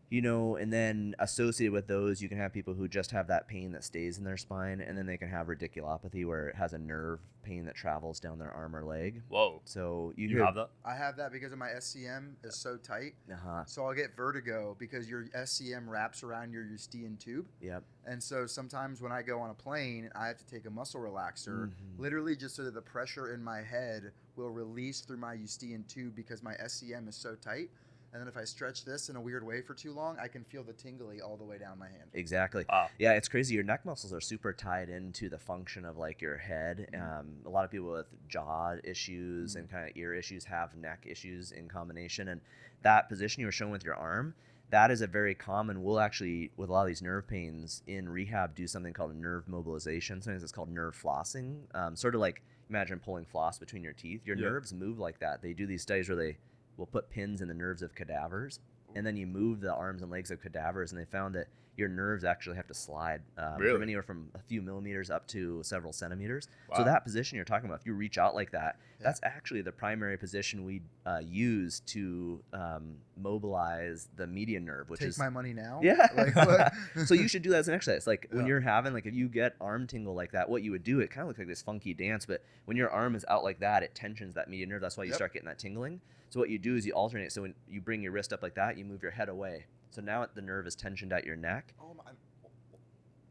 you 0.09 0.21
know, 0.21 0.55
and 0.55 0.71
then 0.71 1.15
associated 1.19 1.73
with 1.73 1.87
those, 1.87 2.21
you 2.21 2.29
can 2.29 2.37
have 2.37 2.53
people 2.53 2.73
who 2.73 2.87
just 2.87 3.11
have 3.11 3.27
that 3.27 3.47
pain 3.47 3.71
that 3.71 3.83
stays 3.83 4.17
in 4.17 4.23
their 4.23 4.37
spine, 4.37 4.79
and 4.81 4.97
then 4.97 5.05
they 5.05 5.17
can 5.17 5.29
have 5.29 5.47
radiculopathy 5.47 6.25
where 6.27 6.47
it 6.49 6.55
has 6.55 6.73
a 6.73 6.77
nerve 6.77 7.19
pain 7.43 7.65
that 7.65 7.75
travels 7.75 8.19
down 8.19 8.39
their 8.39 8.51
arm 8.51 8.75
or 8.75 8.83
leg. 8.83 9.21
Whoa. 9.29 9.61
So 9.65 10.13
you, 10.15 10.27
You, 10.27 10.37
hear, 10.37 10.45
have 10.45 10.55
that? 10.55 10.69
I 10.83 10.95
have 10.95 11.15
that 11.17 11.31
because 11.31 11.51
of 11.51 11.59
my 11.59 11.69
SCM 11.69 12.33
is 12.43 12.55
so 12.55 12.75
tight. 12.77 13.13
Uh-huh. 13.31 13.63
So 13.65 13.85
I'll 13.85 13.93
get 13.93 14.15
vertigo 14.15 14.75
because 14.79 15.07
your 15.09 15.25
SCM 15.35 15.87
wraps 15.87 16.23
around 16.23 16.51
your 16.53 16.63
Eustachian 16.65 17.17
tube. 17.17 17.45
Yep. 17.61 17.83
And 18.07 18.21
so 18.21 18.45
sometimes 18.47 19.01
when 19.01 19.11
I 19.11 19.21
go 19.21 19.39
on 19.39 19.49
a 19.51 19.53
plane, 19.55 20.09
I 20.15 20.27
have 20.27 20.37
to 20.37 20.45
take 20.47 20.65
a 20.65 20.69
muscle 20.71 21.01
relaxer, 21.01 21.67
Mhm. 21.67 21.71
literally 21.99 22.35
just 22.35 22.55
so 22.55 22.63
that 22.63 22.73
the 22.73 22.81
pressure 22.81 23.31
in 23.33 23.43
my 23.43 23.61
head 23.61 24.11
will 24.35 24.49
release 24.51 25.01
through 25.01 25.17
my 25.17 25.33
Eustachian 25.33 25.83
tube 25.87 26.15
because 26.15 26.41
my 26.43 26.53
SCM 26.55 27.07
is 27.07 27.15
so 27.15 27.35
tight. 27.35 27.69
And 28.15 28.21
then 28.21 28.29
if 28.29 28.37
I 28.37 28.45
stretch 28.45 28.85
this 28.85 29.09
in 29.09 29.17
a 29.17 29.21
weird 29.21 29.45
way 29.45 29.61
for 29.61 29.73
too 29.73 29.91
long, 29.91 30.17
I 30.17 30.29
can 30.29 30.45
feel 30.45 30.63
the 30.63 30.71
tingly 30.71 31.19
all 31.19 31.35
the 31.35 31.43
way 31.43 31.57
down 31.57 31.77
my 31.77 31.89
hand. 31.89 32.11
Exactly. 32.13 32.63
Ah. 32.69 32.87
Yeah, 32.97 33.11
it's 33.11 33.27
crazy. 33.27 33.55
Your 33.55 33.65
neck 33.65 33.85
muscles 33.85 34.13
are 34.13 34.21
super 34.21 34.53
tied 34.53 34.87
into 34.87 35.27
the 35.27 35.37
function 35.37 35.83
of 35.83 35.97
like 35.97 36.21
your 36.21 36.37
head. 36.37 36.87
Um, 36.93 37.33
a 37.45 37.49
lot 37.49 37.65
of 37.65 37.71
people 37.71 37.91
with 37.91 38.07
jaw 38.29 38.75
issues 38.85 39.57
and 39.57 39.69
kind 39.69 39.89
of 39.89 39.97
ear 39.97 40.13
issues 40.13 40.45
have 40.45 40.77
neck 40.77 41.03
issues 41.05 41.51
in 41.51 41.67
combination. 41.67 42.29
And 42.29 42.39
that 42.83 43.09
position 43.09 43.41
you 43.41 43.47
were 43.47 43.51
showing 43.51 43.73
with 43.73 43.83
your 43.83 43.95
arm, 43.95 44.33
that 44.69 44.91
is 44.91 45.01
a 45.01 45.07
very 45.07 45.35
common. 45.35 45.83
We'll 45.83 45.99
actually, 45.99 46.51
with 46.55 46.69
a 46.69 46.71
lot 46.71 46.83
of 46.83 46.87
these 46.87 47.01
nerve 47.01 47.27
pains 47.27 47.83
in 47.85 48.07
rehab, 48.07 48.55
do 48.55 48.65
something 48.65 48.93
called 48.93 49.13
nerve 49.13 49.49
mobilization. 49.49 50.21
Sometimes 50.21 50.41
it's 50.41 50.53
called 50.53 50.69
nerve 50.71 50.95
flossing. 50.97 51.63
Um, 51.75 51.97
sort 51.97 52.15
of 52.15 52.21
like 52.21 52.43
imagine 52.69 52.97
pulling 52.99 53.25
floss 53.25 53.59
between 53.59 53.83
your 53.83 53.91
teeth. 53.91 54.21
Your 54.25 54.37
Yeah. 54.37 54.47
nerves 54.47 54.71
move 54.73 54.99
like 54.99 55.19
that. 55.19 55.41
They 55.41 55.51
do 55.51 55.67
these 55.67 55.81
studies 55.81 56.07
where 56.07 56.15
they 56.15 56.37
will 56.77 56.85
put 56.85 57.09
pins 57.09 57.41
in 57.41 57.47
the 57.47 57.53
nerves 57.53 57.81
of 57.81 57.95
cadavers 57.95 58.59
and 58.95 59.05
then 59.05 59.17
you 59.17 59.27
move 59.27 59.59
the 59.59 59.73
arms 59.73 60.01
and 60.01 60.09
legs 60.09 60.31
of 60.31 60.41
cadavers, 60.41 60.91
and 60.91 60.99
they 60.99 61.05
found 61.05 61.35
that 61.35 61.47
your 61.77 61.89
nerves 61.89 62.23
actually 62.23 62.55
have 62.55 62.67
to 62.67 62.73
slide 62.73 63.21
um, 63.37 63.57
Really? 63.57 63.73
from 63.73 63.81
anywhere 63.83 64.03
from 64.03 64.29
a 64.33 64.39
few 64.39 64.61
millimeters 64.61 65.09
up 65.09 65.27
to 65.27 65.61
several 65.63 65.91
centimeters. 65.91 66.47
Wow. 66.69 66.77
So 66.77 66.83
that 66.85 67.03
position 67.03 67.35
you're 67.35 67.45
talking 67.45 67.67
about, 67.69 67.81
if 67.81 67.85
you 67.85 67.93
reach 67.93 68.17
out 68.17 68.33
like 68.33 68.51
that, 68.51 68.77
Yeah. 68.99 69.07
that's 69.07 69.19
actually 69.23 69.61
the 69.61 69.71
primary 69.71 70.17
position 70.17 70.63
we 70.63 70.81
uh, 71.05 71.19
use 71.23 71.81
to 71.87 72.41
um, 72.53 72.95
mobilize 73.39 74.07
the 74.15 74.25
median 74.27 74.65
nerve, 74.65 74.89
which 74.89 75.01
Take 75.01 75.09
is 75.09 75.19
my 75.19 75.29
money 75.29 75.53
now? 75.53 75.79
yeah. 75.83 76.07
Like, 76.15 76.73
so 77.07 77.13
you 77.13 77.27
should 77.27 77.41
do 77.41 77.49
that 77.51 77.57
as 77.59 77.67
an 77.67 77.73
exercise. 77.73 78.07
Like 78.07 78.27
when 78.31 78.45
you're 78.47 78.61
having, 78.61 78.93
like 78.93 79.05
if 79.05 79.13
you 79.13 79.27
get 79.27 79.55
arm 79.59 79.85
tingle 79.87 80.13
like 80.13 80.31
that, 80.31 80.49
what 80.49 80.61
you 80.63 80.71
would 80.71 80.83
do, 80.83 80.99
it 81.01 81.09
kind 81.11 81.23
of 81.23 81.27
looks 81.27 81.39
like 81.39 81.47
this 81.47 81.61
funky 81.61 81.93
dance, 81.93 82.25
but 82.25 82.41
when 82.65 82.77
your 82.77 82.89
arm 82.89 83.15
is 83.15 83.25
out 83.27 83.43
like 83.43 83.59
that, 83.59 83.83
it 83.83 83.93
tensions 83.95 84.35
that 84.35 84.49
median 84.49 84.69
nerve. 84.69 84.81
That's 84.81 84.97
why 84.97 85.03
you 85.03 85.09
Yep. 85.09 85.15
start 85.15 85.33
getting 85.33 85.47
that 85.47 85.59
tingling. 85.59 85.99
So 86.29 86.39
what 86.39 86.49
you 86.49 86.57
do 86.57 86.75
is 86.75 86.85
you 86.85 86.93
alternate. 86.93 87.31
So 87.31 87.41
when 87.43 87.53
you 87.69 87.81
bring 87.81 88.01
your 88.01 88.11
wrist 88.11 88.33
up 88.33 88.41
like 88.41 88.55
that, 88.55 88.77
you 88.77 88.85
move 88.85 89.01
your 89.01 89.11
head 89.11 89.29
away. 89.29 89.65
So 89.95 90.01
now 90.01 90.25
the 90.33 90.41
nerve 90.41 90.67
is 90.67 90.75
tensioned 90.75 91.13
at 91.13 91.23
your 91.23 91.37
neck. 91.37 91.73
Oh 91.81 91.93
my. 91.95 92.03
Oh, 92.43 92.49
oh. 92.73 92.77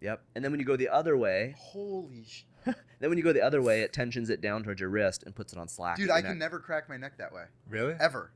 Yep. 0.00 0.22
And 0.34 0.42
then 0.42 0.50
when 0.50 0.60
you 0.60 0.64
go 0.64 0.76
the 0.76 0.88
other 0.88 1.14
way, 1.14 1.54
Holy 1.58 2.24
sh. 2.26 2.44
then 2.64 2.74
when 3.10 3.18
you 3.18 3.22
go 3.22 3.34
the 3.34 3.42
other 3.42 3.60
way, 3.60 3.82
it 3.82 3.92
tensions 3.92 4.30
it 4.30 4.40
down 4.40 4.64
towards 4.64 4.80
your 4.80 4.88
wrist 4.88 5.24
and 5.24 5.34
puts 5.34 5.52
it 5.52 5.58
on 5.58 5.68
slack. 5.68 5.96
Dude, 5.98 6.08
I 6.08 6.20
your 6.20 6.28
can 6.30 6.38
never 6.38 6.58
crack 6.58 6.88
my 6.88 6.96
neck 6.96 7.18
that 7.18 7.34
way. 7.34 7.44
Really? 7.68 7.94
Ever. 8.00 8.30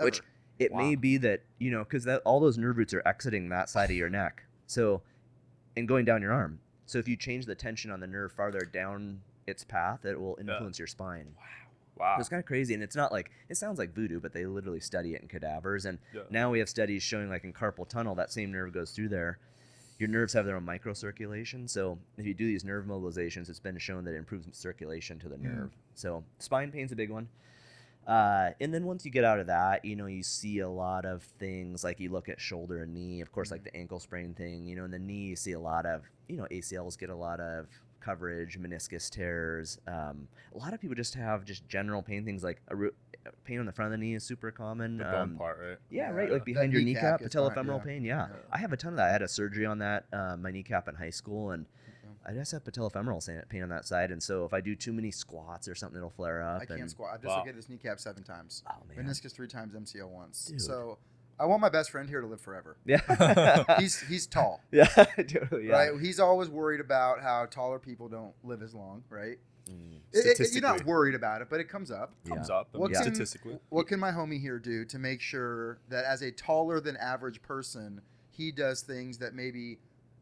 Which 0.00 0.20
Ever. 0.20 0.26
it 0.58 0.74
may 0.74 0.94
be 0.94 1.18
that 1.18 1.42
you 1.58 1.70
know 1.70 1.84
because 1.84 2.06
all 2.24 2.40
those 2.40 2.56
nerve 2.56 2.78
roots 2.78 2.94
are 2.94 3.02
exiting 3.06 3.50
that 3.50 3.68
side 3.68 3.90
of 3.90 3.96
your 3.96 4.08
neck 4.10 4.42
so 4.66 5.02
and 5.76 5.86
going 5.88 6.04
down 6.04 6.20
your 6.22 6.32
arm 6.32 6.58
so 6.86 6.98
if 6.98 7.06
you 7.08 7.16
change 7.16 7.46
the 7.46 7.54
tension 7.54 7.90
on 7.90 8.00
the 8.00 8.06
nerve 8.06 8.30
farther 8.32 8.60
down 8.60 9.20
its 9.46 9.64
path 9.64 10.04
it 10.04 10.20
will 10.20 10.36
Yeah. 10.38 10.52
influence 10.52 10.78
your 10.78 10.86
spine 10.88 11.28
Wow. 11.36 11.42
It's 12.18 12.28
kind 12.28 12.40
of 12.40 12.46
crazy 12.46 12.74
and 12.74 12.82
it's 12.82 12.96
not 12.96 13.10
like 13.12 13.30
it 13.48 13.56
sounds 13.56 13.78
like 13.78 13.94
voodoo 13.94 14.20
but 14.20 14.32
they 14.32 14.46
literally 14.46 14.80
study 14.80 15.14
it 15.14 15.22
in 15.22 15.28
cadavers 15.28 15.84
and 15.86 15.98
Yeah. 16.14 16.22
now 16.30 16.50
we 16.50 16.58
have 16.58 16.68
studies 16.68 17.02
showing 17.02 17.28
like 17.28 17.44
in 17.44 17.52
carpal 17.52 17.88
tunnel 17.88 18.14
that 18.16 18.30
same 18.32 18.52
nerve 18.52 18.72
goes 18.72 18.90
through 18.92 19.08
there. 19.08 19.38
Your 19.98 20.08
nerves 20.10 20.32
have 20.34 20.44
their 20.44 20.56
own 20.56 20.66
microcirculation 20.66 21.68
so 21.70 21.98
if 22.18 22.26
you 22.26 22.34
do 22.34 22.46
these 22.46 22.64
nerve 22.64 22.84
mobilizations 22.86 23.48
it's 23.48 23.60
been 23.60 23.78
shown 23.78 24.04
that 24.04 24.12
it 24.14 24.18
improves 24.18 24.46
circulation 24.56 25.18
to 25.20 25.28
the 25.28 25.36
Mm. 25.36 25.42
nerve. 25.42 25.70
So 25.94 26.24
spine 26.38 26.70
pain's 26.70 26.92
a 26.92 26.96
big 26.96 27.10
one. 27.10 27.28
Uh, 28.06 28.50
and 28.60 28.72
then 28.72 28.84
once 28.84 29.04
you 29.04 29.10
get 29.10 29.24
out 29.24 29.40
of 29.40 29.48
that, 29.48 29.84
you 29.84 29.96
know, 29.96 30.06
you 30.06 30.22
see 30.22 30.60
a 30.60 30.68
lot 30.68 31.04
of 31.04 31.24
things 31.40 31.82
like 31.82 31.98
you 31.98 32.08
look 32.08 32.28
at 32.28 32.40
shoulder 32.40 32.82
and 32.82 32.94
knee, 32.94 33.20
of 33.20 33.32
course, 33.32 33.50
like 33.50 33.64
the 33.64 33.76
ankle 33.76 33.98
sprain 33.98 34.32
thing, 34.32 34.64
you 34.64 34.76
know, 34.76 34.84
in 34.84 34.92
the 34.92 34.98
knee, 34.98 35.24
you 35.24 35.34
see 35.34 35.52
a 35.52 35.58
lot 35.58 35.84
of, 35.86 36.04
you 36.28 36.36
know, 36.36 36.46
ACLs 36.52 36.96
get 36.96 37.10
a 37.10 37.14
lot 37.16 37.40
of 37.40 37.66
coverage, 38.00 38.58
meniscus 38.60 39.10
tears. 39.10 39.78
Um, 39.86 40.28
a 40.54 40.58
lot 40.58 40.72
of 40.74 40.80
people 40.80 40.94
just 40.94 41.14
have 41.14 41.44
just 41.44 41.66
general 41.68 42.02
pain 42.02 42.24
things 42.24 42.42
like 42.44 42.60
a 42.68 42.76
ru- 42.76 42.94
pain 43.44 43.58
on 43.58 43.66
the 43.66 43.72
front 43.72 43.92
of 43.92 43.98
the 43.98 44.04
knee 44.04 44.14
is 44.14 44.24
super 44.24 44.50
common. 44.50 44.98
The 44.98 45.04
bone 45.04 45.14
um, 45.14 45.36
part, 45.36 45.58
right? 45.60 45.78
Yeah, 45.90 46.08
Yeah, 46.08 46.10
right. 46.12 46.30
Like 46.30 46.40
that 46.40 46.44
behind 46.44 46.72
your 46.72 46.82
kneecap 46.82 47.02
kneecap, 47.02 47.20
gets 47.20 47.34
patellofemoral 47.34 47.78
yeah. 47.78 47.84
pain. 47.84 48.04
Yeah. 48.04 48.26
Yeah. 48.30 48.36
I 48.52 48.58
have 48.58 48.72
a 48.72 48.76
ton 48.76 48.92
of 48.92 48.96
that. 48.98 49.08
I 49.08 49.12
had 49.12 49.22
a 49.22 49.28
surgery 49.28 49.66
on 49.66 49.78
that, 49.78 50.04
uh, 50.12 50.36
my 50.36 50.50
kneecap 50.50 50.88
in 50.88 50.94
high 50.94 51.10
school, 51.10 51.50
and 51.50 51.66
I 52.24 52.32
just 52.32 52.50
have 52.52 52.64
patellofemoral 52.64 53.22
sa- 53.22 53.32
pain 53.48 53.62
on 53.62 53.68
that 53.68 53.86
side. 53.86 54.10
And 54.10 54.22
so 54.22 54.44
if 54.44 54.52
I 54.52 54.60
do 54.60 54.74
too 54.74 54.92
many 54.92 55.10
squats 55.10 55.68
or 55.68 55.74
something, 55.74 55.96
it'll 55.96 56.10
flare 56.10 56.42
up. 56.42 56.62
I 56.62 56.66
can't 56.66 56.90
squat. 56.90 57.10
I 57.10 57.14
Wow. 57.14 57.18
dislocated 57.22 57.56
this 57.56 57.68
kneecap 57.68 58.00
seven 58.00 58.22
times. 58.24 58.62
Oh 58.68 58.82
man. 58.94 59.06
Meniscus 59.06 59.32
three 59.32 59.48
times, 59.48 59.74
MCL 59.74 60.08
once. 60.08 60.46
Dude. 60.46 60.60
So 60.60 60.98
I 61.38 61.44
want 61.46 61.60
my 61.60 61.68
best 61.68 61.90
friend 61.90 62.08
here 62.08 62.20
to 62.20 62.26
live 62.26 62.40
forever. 62.40 62.76
Yeah. 62.86 63.64
He's 63.78 64.00
he's 64.00 64.26
tall, 64.26 64.60
yeah. 64.72 64.84
totally. 65.16 65.68
Yeah. 65.68 65.72
right? 65.90 66.00
He's 66.00 66.18
always 66.18 66.48
worried 66.48 66.80
about 66.80 67.20
how 67.20 67.46
taller 67.46 67.78
people 67.78 68.08
don't 68.08 68.32
live 68.42 68.62
as 68.62 68.74
long, 68.74 69.04
right? 69.10 69.38
Mm, 69.70 69.98
It- 70.12 70.40
it- 70.40 70.52
you're 70.52 70.62
not 70.62 70.84
worried 70.86 71.14
about 71.14 71.42
it, 71.42 71.48
but 71.50 71.60
it 71.60 71.68
comes 71.68 71.90
up. 71.90 72.12
Comes 72.26 72.48
yeah. 72.48 72.56
up 72.56 72.68
I 72.74 72.78
What 72.78 72.90
mean, 72.90 73.02
can- 73.02 73.14
statistically. 73.14 73.58
What 73.68 73.86
can 73.86 74.00
my 74.00 74.12
homie 74.12 74.40
here 74.40 74.58
do 74.58 74.84
to 74.86 74.98
make 74.98 75.20
sure 75.20 75.78
that 75.88 76.04
as 76.04 76.22
a 76.22 76.30
taller 76.30 76.80
than 76.80 76.96
average 76.96 77.42
person, 77.42 78.00
he 78.30 78.50
does 78.52 78.80
things 78.82 79.18
that 79.18 79.34
maybe, 79.34 79.78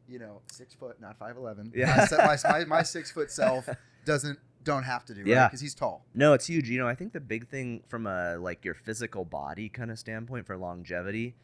you 0.08 0.18
know, 0.18 0.40
six 0.50 0.74
foot, 0.74 1.00
not 1.00 1.16
five 1.18 1.36
eleven. 1.36 1.70
Yeah. 1.74 2.06
My, 2.10 2.24
my, 2.26 2.36
my, 2.50 2.64
my 2.64 2.82
six 2.82 3.10
foot 3.10 3.30
self 3.30 3.68
doesn't 4.04 4.38
don't 4.64 4.82
have 4.82 5.04
to 5.06 5.14
do. 5.14 5.22
Yeah. 5.24 5.46
Because 5.46 5.60
he's 5.60 5.74
tall. 5.74 6.04
No, 6.14 6.32
it's 6.32 6.46
huge. 6.46 6.68
You 6.68 6.78
know, 6.78 6.88
I 6.88 6.94
think 6.94 7.12
the 7.12 7.20
big 7.20 7.48
thing 7.48 7.82
from 7.88 8.06
a 8.06 8.36
like 8.36 8.64
your 8.64 8.74
physical 8.74 9.24
body 9.24 9.68
kind 9.68 9.90
of 9.90 9.98
standpoint 9.98 10.46
for 10.46 10.56
longevity, 10.56 11.36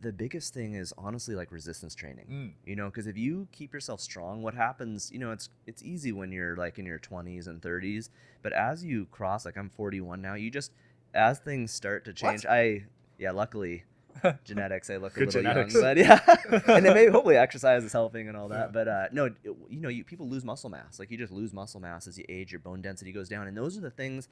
the 0.00 0.12
biggest 0.12 0.54
thing 0.54 0.74
is 0.74 0.92
honestly 0.98 1.34
like 1.34 1.50
resistance 1.50 1.94
training. 1.94 2.26
Mm. 2.30 2.52
You 2.68 2.76
know, 2.76 2.86
because 2.86 3.06
if 3.06 3.16
you 3.16 3.48
keep 3.50 3.72
yourself 3.72 4.00
strong, 4.00 4.42
what 4.42 4.54
happens? 4.54 5.10
You 5.12 5.18
know, 5.18 5.32
it's 5.32 5.48
it's 5.66 5.82
easy 5.82 6.12
when 6.12 6.30
you're 6.30 6.56
like 6.56 6.78
in 6.78 6.86
your 6.86 6.98
20s 6.98 7.48
and 7.48 7.60
30s, 7.60 8.10
but 8.42 8.52
as 8.52 8.84
you 8.84 9.06
cross, 9.06 9.44
like 9.44 9.56
I'm 9.56 9.70
41 9.70 10.20
now, 10.20 10.34
you 10.34 10.50
just 10.50 10.72
as 11.14 11.38
things 11.38 11.72
start 11.72 12.04
to 12.04 12.12
change. 12.12 12.44
I 12.46 12.84
yeah, 13.18 13.30
luckily. 13.30 13.84
genetics 14.44 14.88
i 14.90 14.96
look 14.96 15.16
a 15.16 15.20
little 15.20 15.32
genetics. 15.42 15.74
young 15.74 15.82
but 15.82 15.96
yeah 15.96 16.20
and 16.68 16.84
then 16.86 16.94
maybe 16.94 17.10
hopefully 17.10 17.36
exercise 17.36 17.82
is 17.84 17.92
helping 17.92 18.28
and 18.28 18.36
all 18.36 18.48
that 18.48 18.66
Yeah. 18.66 18.70
but 18.72 18.88
uh 18.88 19.06
no 19.12 19.24
it- 19.26 19.34
you 19.68 19.80
know 19.80 19.88
you 19.88 20.04
people 20.04 20.28
lose 20.28 20.44
muscle 20.44 20.70
mass 20.70 20.98
like 20.98 21.10
you 21.10 21.18
just 21.18 21.32
lose 21.32 21.52
muscle 21.52 21.80
mass 21.80 22.06
as 22.06 22.16
you 22.18 22.24
age 22.28 22.52
your 22.52 22.60
bone 22.60 22.80
density 22.82 23.12
goes 23.12 23.28
down 23.28 23.46
and 23.48 23.56
those 23.56 23.76
are 23.76 23.80
the 23.80 23.90
things 23.90 24.28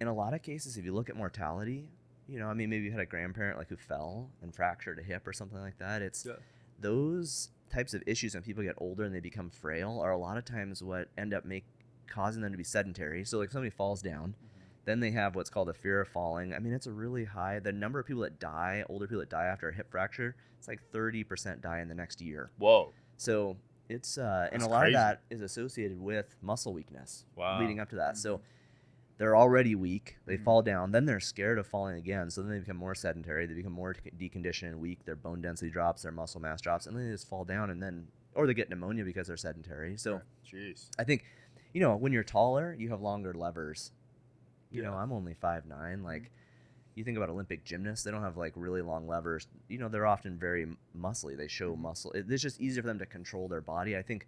in 0.00 0.06
a 0.08 0.12
lot 0.14 0.34
of 0.34 0.42
cases 0.42 0.76
if 0.76 0.84
you 0.84 0.92
look 0.92 1.08
at 1.08 1.16
mortality 1.16 1.88
you 2.28 2.38
know 2.38 2.48
i 2.48 2.54
mean 2.54 2.68
maybe 2.70 2.84
you 2.84 2.90
had 2.90 3.00
a 3.00 3.06
grandparent 3.06 3.58
like 3.58 3.68
who 3.68 3.76
fell 3.76 4.28
and 4.42 4.54
fractured 4.54 4.98
a 4.98 5.02
hip 5.02 5.26
or 5.26 5.32
something 5.32 5.60
like 5.60 5.78
that 5.78 6.02
it's 6.02 6.24
Yeah. 6.26 6.34
those 6.80 7.50
types 7.70 7.92
of 7.94 8.02
issues 8.06 8.34
when 8.34 8.42
people 8.42 8.62
get 8.62 8.74
older 8.78 9.04
and 9.04 9.14
they 9.14 9.20
become 9.20 9.50
frail 9.50 10.00
are 10.00 10.10
a 10.12 10.16
lot 10.16 10.38
of 10.38 10.44
times 10.44 10.82
what 10.82 11.08
end 11.18 11.34
up 11.34 11.44
make 11.44 11.64
causing 12.08 12.40
them 12.42 12.52
to 12.52 12.56
be 12.58 12.64
sedentary 12.64 13.24
so 13.24 13.38
like 13.38 13.50
somebody 13.50 13.70
falls 13.70 14.00
down 14.00 14.34
then 14.88 15.00
they 15.00 15.10
have 15.10 15.34
what's 15.36 15.50
called 15.50 15.68
a 15.68 15.74
fear 15.74 16.00
of 16.00 16.08
falling. 16.08 16.54
I 16.54 16.58
mean, 16.58 16.72
it's 16.72 16.86
a 16.86 16.92
really 16.92 17.24
high. 17.24 17.58
The 17.58 17.72
number 17.72 18.00
of 18.00 18.06
people 18.06 18.22
that 18.22 18.40
die, 18.40 18.84
older 18.88 19.06
people 19.06 19.20
that 19.20 19.30
die 19.30 19.44
after 19.46 19.68
a 19.68 19.74
hip 19.74 19.90
fracture, 19.90 20.34
it's 20.58 20.66
like 20.68 20.80
30% 20.92 21.60
die 21.60 21.80
in 21.80 21.88
the 21.88 21.94
next 21.94 22.20
year. 22.20 22.50
Whoa. 22.58 22.92
So 23.16 23.56
it's 23.88 24.18
uh, 24.18 24.48
and 24.52 24.62
a 24.62 24.66
lot 24.68 24.80
crazy. 24.80 24.94
of 24.94 25.00
that 25.00 25.22
is 25.30 25.40
associated 25.42 26.00
with 26.00 26.36
muscle 26.42 26.72
weakness 26.72 27.24
Wow. 27.36 27.58
leading 27.60 27.80
up 27.80 27.90
to 27.90 27.96
that. 27.96 28.16
So 28.16 28.40
they're 29.18 29.36
already 29.36 29.74
weak. 29.74 30.16
They 30.26 30.36
Mhm. 30.38 30.44
fall 30.44 30.62
down. 30.62 30.92
Then 30.92 31.04
they're 31.04 31.18
scared 31.20 31.58
of 31.58 31.66
falling 31.66 31.96
again. 31.96 32.30
So 32.30 32.40
then 32.42 32.50
they 32.52 32.58
become 32.60 32.76
more 32.76 32.94
sedentary. 32.94 33.46
They 33.46 33.54
become 33.54 33.72
more 33.72 33.94
deconditioned 34.16 34.68
and 34.68 34.80
weak. 34.80 35.04
Their 35.04 35.16
bone 35.16 35.40
density 35.42 35.70
drops. 35.70 36.02
Their 36.02 36.12
muscle 36.12 36.40
mass 36.40 36.60
drops, 36.60 36.86
and 36.86 36.96
then 36.96 37.06
they 37.06 37.12
just 37.12 37.28
fall 37.28 37.44
down. 37.44 37.70
And 37.70 37.82
then 37.82 38.08
or 38.34 38.46
they 38.46 38.54
get 38.54 38.70
pneumonia 38.70 39.04
because 39.04 39.26
they're 39.26 39.36
sedentary. 39.36 39.96
So 39.96 40.20
Jeez. 40.46 40.90
I 40.98 41.02
think, 41.04 41.24
you 41.72 41.80
know, 41.80 41.96
when 41.96 42.12
you're 42.12 42.22
taller, 42.22 42.72
you 42.78 42.90
have 42.90 43.00
longer 43.00 43.34
levers. 43.34 43.90
You 44.70 44.82
know, 44.82 44.94
I'm 44.94 45.12
only 45.12 45.34
five 45.34 45.66
nine. 45.66 46.02
Like, 46.02 46.22
mm-hmm. 46.22 46.96
you 46.96 47.04
think 47.04 47.16
about 47.16 47.30
Olympic 47.30 47.64
gymnasts, 47.64 48.04
they 48.04 48.10
don't 48.10 48.22
have 48.22 48.36
like 48.36 48.52
really 48.56 48.82
long 48.82 49.06
levers. 49.06 49.46
You 49.68 49.78
know, 49.78 49.88
they're 49.88 50.06
often 50.06 50.38
very 50.38 50.66
muscly. 50.96 51.36
They 51.36 51.48
show 51.48 51.72
mm-hmm. 51.72 51.82
muscle. 51.82 52.12
It's 52.14 52.42
just 52.42 52.60
easier 52.60 52.82
for 52.82 52.88
them 52.88 52.98
to 52.98 53.06
control 53.06 53.48
their 53.48 53.60
body. 53.60 53.96
I 53.96 54.02
think 54.02 54.26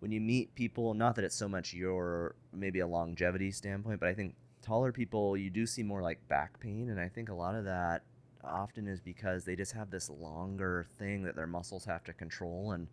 when 0.00 0.12
you 0.12 0.20
meet 0.20 0.54
people, 0.54 0.94
not 0.94 1.16
that 1.16 1.24
it's 1.24 1.36
so 1.36 1.48
much 1.48 1.74
your 1.74 2.34
maybe 2.52 2.80
a 2.80 2.86
longevity 2.86 3.50
standpoint, 3.50 4.00
but 4.00 4.08
I 4.08 4.14
think 4.14 4.34
taller 4.62 4.92
people, 4.92 5.36
you 5.36 5.50
do 5.50 5.66
see 5.66 5.82
more 5.82 6.02
like 6.02 6.26
back 6.28 6.60
pain, 6.60 6.90
and 6.90 7.00
I 7.00 7.08
think 7.08 7.28
a 7.28 7.34
lot 7.34 7.54
of 7.54 7.64
that 7.64 8.02
often 8.44 8.86
is 8.86 9.00
because 9.00 9.44
they 9.44 9.56
just 9.56 9.72
have 9.72 9.90
this 9.90 10.08
longer 10.08 10.86
thing 10.98 11.24
that 11.24 11.34
their 11.34 11.46
muscles 11.46 11.84
have 11.84 12.04
to 12.04 12.12
control 12.12 12.70
and 12.70 12.86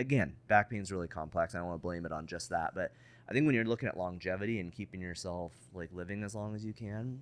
again, 0.00 0.34
back 0.48 0.70
pain 0.70 0.80
is 0.80 0.90
really 0.90 1.08
complex. 1.08 1.54
I 1.54 1.58
don't 1.58 1.68
want 1.68 1.80
to 1.80 1.82
blame 1.82 2.06
it 2.06 2.12
on 2.12 2.26
just 2.26 2.50
that, 2.50 2.74
but 2.74 2.92
I 3.30 3.34
think 3.34 3.46
when 3.46 3.54
you're 3.54 3.64
looking 3.64 3.88
at 3.88 3.96
longevity 3.96 4.58
and 4.60 4.72
keeping 4.72 5.00
yourself 5.00 5.52
like 5.72 5.90
living 5.92 6.24
as 6.24 6.34
long 6.34 6.54
as 6.54 6.64
you 6.64 6.72
can, 6.72 7.20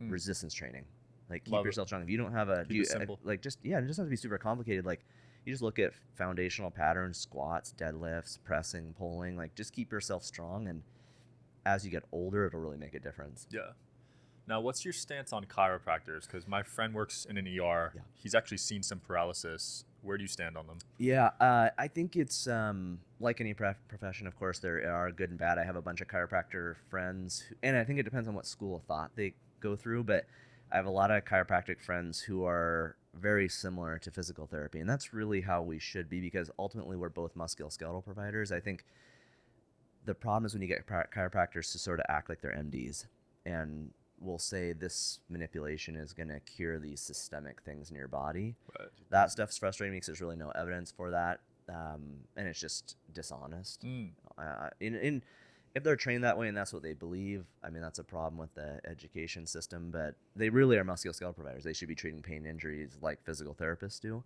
Mm. 0.00 0.10
resistance 0.10 0.54
training, 0.54 0.86
like 1.28 1.44
keep 1.44 1.52
Love 1.52 1.66
it. 1.66 1.68
yourself 1.68 1.88
strong. 1.88 2.02
If 2.02 2.08
you 2.08 2.16
don't 2.16 2.32
have 2.32 2.48
a, 2.48 2.64
do 2.64 2.74
you, 2.74 2.80
it 2.82 2.88
simple. 2.88 3.20
like 3.22 3.42
just 3.42 3.58
yeah, 3.62 3.78
it 3.78 3.82
doesn't 3.86 4.02
have 4.02 4.06
to 4.06 4.10
be 4.10 4.16
super 4.16 4.38
complicated. 4.38 4.86
Like 4.86 5.04
you 5.44 5.52
just 5.52 5.62
look 5.62 5.78
at 5.78 5.92
foundational 6.14 6.70
patterns, 6.70 7.18
squats, 7.18 7.74
deadlifts, 7.76 8.38
pressing, 8.42 8.94
pulling. 8.96 9.36
Like 9.36 9.54
just 9.54 9.74
keep 9.74 9.92
yourself 9.92 10.24
strong, 10.24 10.66
and 10.68 10.82
as 11.66 11.84
you 11.84 11.90
get 11.90 12.04
older, 12.10 12.46
it'll 12.46 12.60
really 12.60 12.78
make 12.78 12.94
a 12.94 13.00
difference. 13.00 13.46
Yeah. 13.50 13.72
Now, 14.48 14.60
what's 14.60 14.84
your 14.84 14.92
stance 14.94 15.32
on 15.32 15.44
chiropractors? 15.44 16.22
Because 16.26 16.48
my 16.48 16.62
friend 16.62 16.94
works 16.94 17.24
in 17.28 17.36
an 17.36 17.46
ER. 17.46 17.92
Yeah. 17.94 18.00
He's 18.14 18.34
actually 18.34 18.56
seen 18.56 18.82
some 18.82 18.98
paralysis. 18.98 19.84
Where 20.02 20.16
do 20.16 20.22
you 20.22 20.28
stand 20.28 20.56
on 20.56 20.66
them? 20.66 20.78
Yeah, 20.98 21.30
uh, 21.40 21.70
I 21.78 21.88
think 21.88 22.16
it's 22.16 22.46
um, 22.48 22.98
like 23.20 23.40
any 23.40 23.54
prof- 23.54 23.76
profession. 23.88 24.26
Of 24.26 24.36
course, 24.36 24.58
there 24.58 24.92
are 24.92 25.10
good 25.12 25.30
and 25.30 25.38
bad. 25.38 25.58
I 25.58 25.64
have 25.64 25.76
a 25.76 25.82
bunch 25.82 26.00
of 26.00 26.08
chiropractor 26.08 26.76
friends, 26.90 27.44
who, 27.48 27.54
and 27.62 27.76
I 27.76 27.84
think 27.84 27.98
it 27.98 28.02
depends 28.02 28.28
on 28.28 28.34
what 28.34 28.46
school 28.46 28.76
of 28.76 28.82
thought 28.82 29.12
they 29.14 29.34
go 29.60 29.76
through. 29.76 30.04
But 30.04 30.26
I 30.72 30.76
have 30.76 30.86
a 30.86 30.90
lot 30.90 31.10
of 31.10 31.24
chiropractic 31.24 31.80
friends 31.80 32.20
who 32.20 32.44
are 32.44 32.96
very 33.14 33.48
similar 33.48 33.98
to 33.98 34.10
physical 34.10 34.46
therapy, 34.46 34.80
and 34.80 34.88
that's 34.88 35.12
really 35.12 35.42
how 35.42 35.62
we 35.62 35.78
should 35.78 36.08
be 36.08 36.20
because 36.20 36.50
ultimately 36.58 36.96
we're 36.96 37.08
both 37.08 37.36
musculoskeletal 37.36 38.04
providers. 38.04 38.50
I 38.50 38.60
think 38.60 38.84
the 40.04 40.14
problem 40.14 40.46
is 40.46 40.52
when 40.52 40.62
you 40.62 40.68
get 40.68 40.86
chiropractors 40.86 41.70
to 41.72 41.78
sort 41.78 42.00
of 42.00 42.06
act 42.08 42.28
like 42.28 42.40
they're 42.40 42.56
MDs 42.56 43.06
and 43.46 43.92
will 44.22 44.38
say 44.38 44.72
this 44.72 45.20
manipulation 45.28 45.96
is 45.96 46.12
going 46.12 46.28
to 46.28 46.40
cure 46.40 46.78
these 46.78 47.00
systemic 47.00 47.60
things 47.62 47.90
in 47.90 47.96
your 47.96 48.08
body 48.08 48.54
Right. 48.78 48.88
that 49.10 49.30
stuff's 49.30 49.58
frustrating 49.58 49.94
because 49.96 50.06
there's 50.06 50.20
really 50.20 50.36
no 50.36 50.50
evidence 50.50 50.90
for 50.90 51.10
that 51.10 51.40
um, 51.68 52.02
and 52.36 52.46
it's 52.48 52.60
just 52.60 52.96
dishonest 53.12 53.82
Mm. 53.84 54.10
uh, 54.38 54.68
in, 54.80 54.94
in 54.96 55.22
if 55.74 55.82
they're 55.82 55.96
trained 55.96 56.22
that 56.24 56.36
way 56.36 56.48
and 56.48 56.56
that's 56.56 56.72
what 56.72 56.82
they 56.82 56.92
believe 56.92 57.44
i 57.64 57.70
mean 57.70 57.82
that's 57.82 57.98
a 57.98 58.04
problem 58.04 58.38
with 58.38 58.54
the 58.54 58.80
education 58.84 59.46
system 59.46 59.90
but 59.90 60.14
they 60.36 60.48
really 60.50 60.76
are 60.76 60.84
musculoskeletal 60.84 61.34
providers 61.34 61.64
they 61.64 61.72
should 61.72 61.88
be 61.88 61.94
treating 61.94 62.20
pain 62.22 62.44
injuries 62.46 62.98
like 63.00 63.22
physical 63.24 63.54
therapists 63.54 64.00
do 64.00 64.22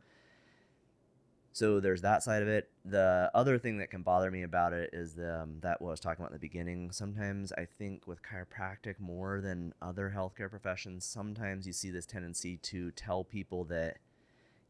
so 1.56 1.80
there's 1.80 2.02
that 2.02 2.22
side 2.22 2.42
of 2.42 2.48
it 2.48 2.68
the 2.84 3.30
other 3.34 3.56
thing 3.58 3.78
that 3.78 3.90
can 3.90 4.02
bother 4.02 4.30
me 4.30 4.42
about 4.42 4.74
it 4.74 4.90
is 4.92 5.14
the, 5.14 5.40
um, 5.42 5.56
that 5.62 5.80
what 5.80 5.88
i 5.88 5.90
was 5.92 6.00
talking 6.00 6.20
about 6.22 6.30
in 6.30 6.34
the 6.34 6.38
beginning 6.48 6.90
sometimes 6.90 7.50
i 7.52 7.64
think 7.64 8.06
with 8.06 8.18
chiropractic 8.22 8.96
more 9.00 9.40
than 9.40 9.72
other 9.80 10.12
healthcare 10.14 10.50
professions 10.50 11.04
sometimes 11.04 11.66
you 11.66 11.72
see 11.72 11.88
this 11.90 12.04
tendency 12.04 12.58
to 12.58 12.90
tell 12.90 13.24
people 13.24 13.64
that 13.64 13.96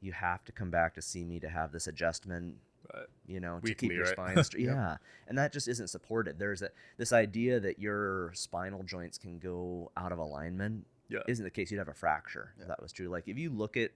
you 0.01 0.13
have 0.13 0.45
to 0.45 0.53
come 0.53 0.71
back 0.71 0.95
to 0.95 1.03
see 1.03 1.25
me 1.25 1.41
to 1.41 1.49
have 1.49 1.73
this 1.73 1.87
adjustment 1.89 2.55
Right. 2.95 3.07
you 3.27 3.41
know, 3.41 3.59
to 3.65 3.75
keep 3.75 3.91
your 3.91 4.05
right? 4.05 4.13
spine 4.13 4.45
straight. 4.45 4.63
Yep. 4.67 4.75
Yeah, 4.77 4.97
and 5.27 5.37
that 5.39 5.53
just 5.53 5.67
isn't 5.67 5.89
supported. 5.89 6.39
There's 6.39 6.63
a 6.63 6.71
this 6.99 7.13
idea 7.13 7.59
that 7.59 7.81
your 7.81 8.31
spinal 8.35 8.85
joints 8.85 9.19
can 9.19 9.41
go 9.41 9.91
out 9.97 10.13
of 10.13 10.19
alignment 10.21 10.87
Yeah. 11.09 11.19
isn't 11.27 11.43
the 11.45 11.51
case. 11.51 11.73
You'd 11.73 11.79
have 11.79 11.89
a 11.89 11.95
fracture 11.95 12.55
if 12.61 12.69
that 12.69 12.81
was 12.81 12.93
true. 12.93 13.09
Like 13.09 13.27
if 13.27 13.39
you 13.39 13.51
look 13.51 13.77
at, 13.77 13.91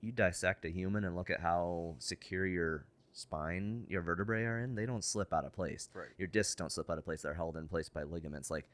you 0.00 0.12
dissect 0.12 0.64
a 0.64 0.68
human 0.68 1.04
and 1.04 1.16
look 1.16 1.30
at 1.30 1.40
how 1.40 1.94
secure 1.98 2.46
your 2.46 2.84
spine, 3.12 3.86
your 3.88 4.02
vertebrae 4.02 4.44
are 4.44 4.60
in, 4.60 4.74
they 4.74 4.86
don't 4.86 5.04
slip 5.04 5.32
out 5.32 5.44
of 5.44 5.52
place. 5.52 5.88
Right. 5.94 6.08
Your 6.16 6.28
discs 6.28 6.54
don't 6.54 6.72
slip 6.72 6.90
out 6.90 6.98
of 6.98 7.04
place. 7.04 7.22
They're 7.22 7.34
held 7.34 7.56
in 7.56 7.68
place 7.68 7.88
by 7.88 8.04
ligaments. 8.04 8.50
Like 8.50 8.66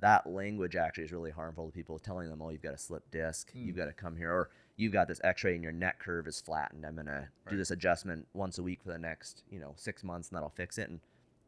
that 0.00 0.26
language 0.26 0.76
actually 0.76 1.04
is 1.04 1.12
really 1.12 1.30
harmful 1.30 1.66
to 1.66 1.72
people, 1.72 1.98
telling 1.98 2.28
them, 2.28 2.40
"Oh, 2.40 2.50
you've 2.50 2.62
got 2.62 2.74
a 2.74 2.78
slip 2.78 3.10
disc. 3.10 3.52
Mm. 3.52 3.66
You've 3.66 3.76
got 3.76 3.86
to 3.86 3.92
come 3.92 4.16
here," 4.16 4.30
or 4.30 4.50
"You've 4.76 4.92
got 4.92 5.08
this 5.08 5.20
X-ray 5.22 5.54
and 5.54 5.62
your 5.62 5.72
neck 5.72 5.98
curve 5.98 6.26
is 6.26 6.40
flattened. 6.40 6.86
I'm 6.86 6.96
gonna 6.96 7.28
do 7.48 7.56
this 7.56 7.70
adjustment 7.70 8.26
once 8.32 8.58
a 8.58 8.62
week 8.62 8.82
for 8.82 8.88
the 8.88 8.98
next, 8.98 9.42
you 9.50 9.60
know, 9.60 9.74
six 9.76 10.02
months, 10.02 10.28
and 10.28 10.36
that'll 10.36 10.50
fix 10.50 10.78
it." 10.78 10.88
And 10.88 11.00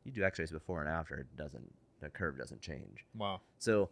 you 0.04 0.12
do 0.12 0.24
X-rays 0.24 0.50
before 0.50 0.80
and 0.80 0.88
after, 0.88 1.16
it 1.16 1.36
doesn't. 1.36 1.72
The 2.00 2.10
curve 2.10 2.36
doesn't 2.36 2.60
change. 2.60 3.06
Wow. 3.14 3.40
So, 3.58 3.90